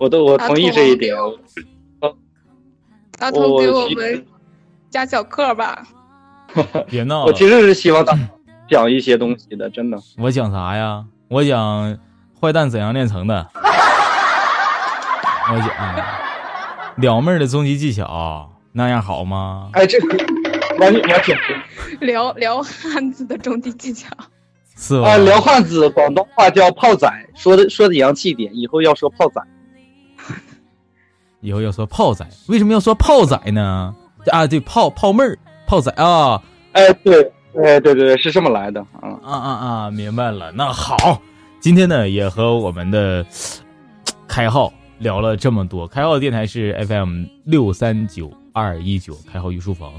[0.00, 1.14] 我都我同意这一点。
[3.18, 4.26] 大头，给我们
[4.88, 5.86] 加小课吧。
[6.88, 7.26] 别闹了。
[7.26, 8.18] 我其实是希望他
[8.70, 9.98] 讲一些东西的，真的。
[10.16, 11.04] 我讲啥呀？
[11.28, 11.98] 我讲
[12.40, 13.48] 坏蛋怎样炼成的。
[15.52, 16.25] 我讲。
[16.96, 19.70] 撩妹的终极技巧，那样好吗？
[19.72, 20.16] 哎，这个
[20.78, 21.36] 完完全
[22.00, 24.08] 撩撩汉子的终极技巧，
[24.76, 25.10] 是吧？
[25.10, 29.40] 啊，撩汉子，广东话叫泡仔，说的说的洋气一点，以后要说泡仔。
[31.40, 33.94] 以后要说泡仔，为什么要说泡仔呢？
[34.32, 36.42] 啊，对，泡泡妹儿，泡仔啊！
[36.72, 37.22] 哎，对，
[37.54, 39.90] 哎，对对对，是这么来的啊啊啊啊！
[39.90, 41.20] 明白了，那好，
[41.60, 43.24] 今天呢也和我们的
[44.26, 44.72] 开号。
[44.98, 49.92] 聊了这么多，开号的电台是 FM 六三九二一九，开号御书房。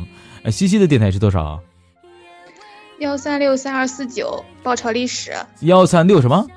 [0.43, 1.59] 呃，西西的电台是多少？
[2.99, 5.31] 幺三六三二四九，爆炒历史。
[5.61, 6.47] 幺三六什么？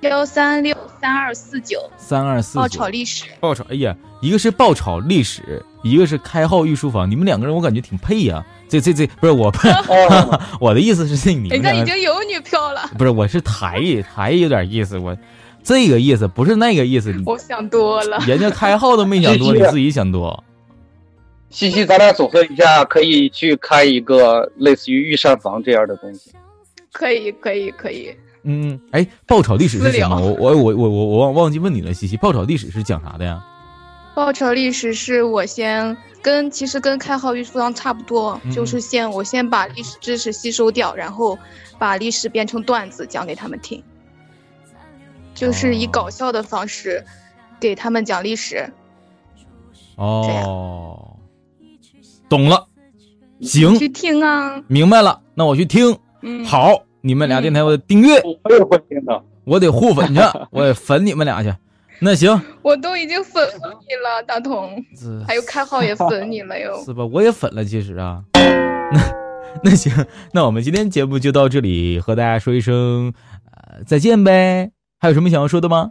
[0.00, 1.78] 幺三六三二四九。
[1.96, 2.58] 三二四。
[2.58, 3.24] 爆炒历史。
[3.40, 8.44] 爆炒，哎呀，一个是爆炒历史，一个是开号御书房，你们两个人我感觉挺配呀。
[8.68, 9.50] 这这这不是我，
[10.60, 11.50] 我的意思是你们。
[11.50, 12.90] 人家已经有女票了。
[12.98, 15.16] 不是，我是台台有点意思，我。
[15.62, 18.18] 这个意思不是那个意思，我想多了。
[18.26, 20.42] 人家开号都没想多，你自己想多。
[21.50, 26.32] 西西，咱俩组合一下，可以去开一个类似于御膳房这样的东西。
[26.92, 28.14] 可以，可以，可以。
[28.42, 30.18] 嗯，哎，爆炒历史是什么？
[30.18, 33.44] 我我我我我我忘忘记问你了，西西，爆炒历史是讲啥的呀？
[34.14, 41.38] 爆炒历史是我先跟其实跟开号御书房差不多，就是先我先把历史知识吸收掉，然后
[41.78, 43.82] 把历史变成段子讲给他们听。
[45.40, 47.02] 就是以搞笑的方式
[47.58, 48.70] 给他们讲历史。
[49.96, 51.16] 哦，
[52.28, 52.68] 懂了，
[53.40, 55.98] 行，去听啊，明白了，那我去听。
[56.20, 60.20] 嗯，好，你们俩电台我订阅，我也会听的，我得互粉去，
[60.52, 61.50] 我得粉你们俩去。
[62.00, 64.84] 那行，我都已经粉你了，大同，
[65.26, 67.02] 还有开号也粉你了哟， 是吧？
[67.06, 69.00] 我也粉了，其实啊， 那
[69.64, 69.90] 那行，
[70.34, 73.14] 那我们今天节目就到这里，和大家说一声
[73.50, 74.70] 呃再见呗。
[75.00, 75.88] 还有什么想要说的吗？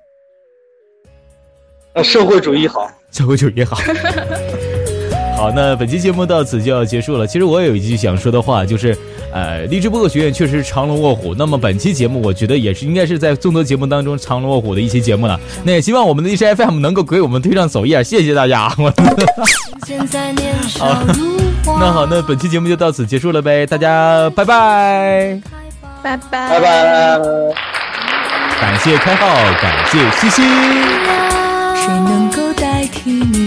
[1.93, 3.76] 呃，社会主义好，社会主义好。
[5.36, 7.26] 好，那本期节目到此就要结束了。
[7.26, 8.95] 其实我有一句想说的话，就是，
[9.34, 11.34] 呃，励志播客学院确实藏龙卧虎。
[11.34, 15.39] 那么本期节目，我觉得也是应该是在众多节目当中藏龙卧虎的一期节目了。
[15.64, 18.70] 那也希望我们的励志 FM 能够给我们推上首页，谢谢大家。
[20.78, 21.03] 好，
[21.66, 25.41] 那好，那本期节目就到此结束了呗，大家拜拜，
[26.03, 27.79] 拜拜，拜拜。
[28.60, 29.26] 感谢开号，
[29.62, 30.41] 感谢西西。
[31.76, 33.39] 谁能够代替你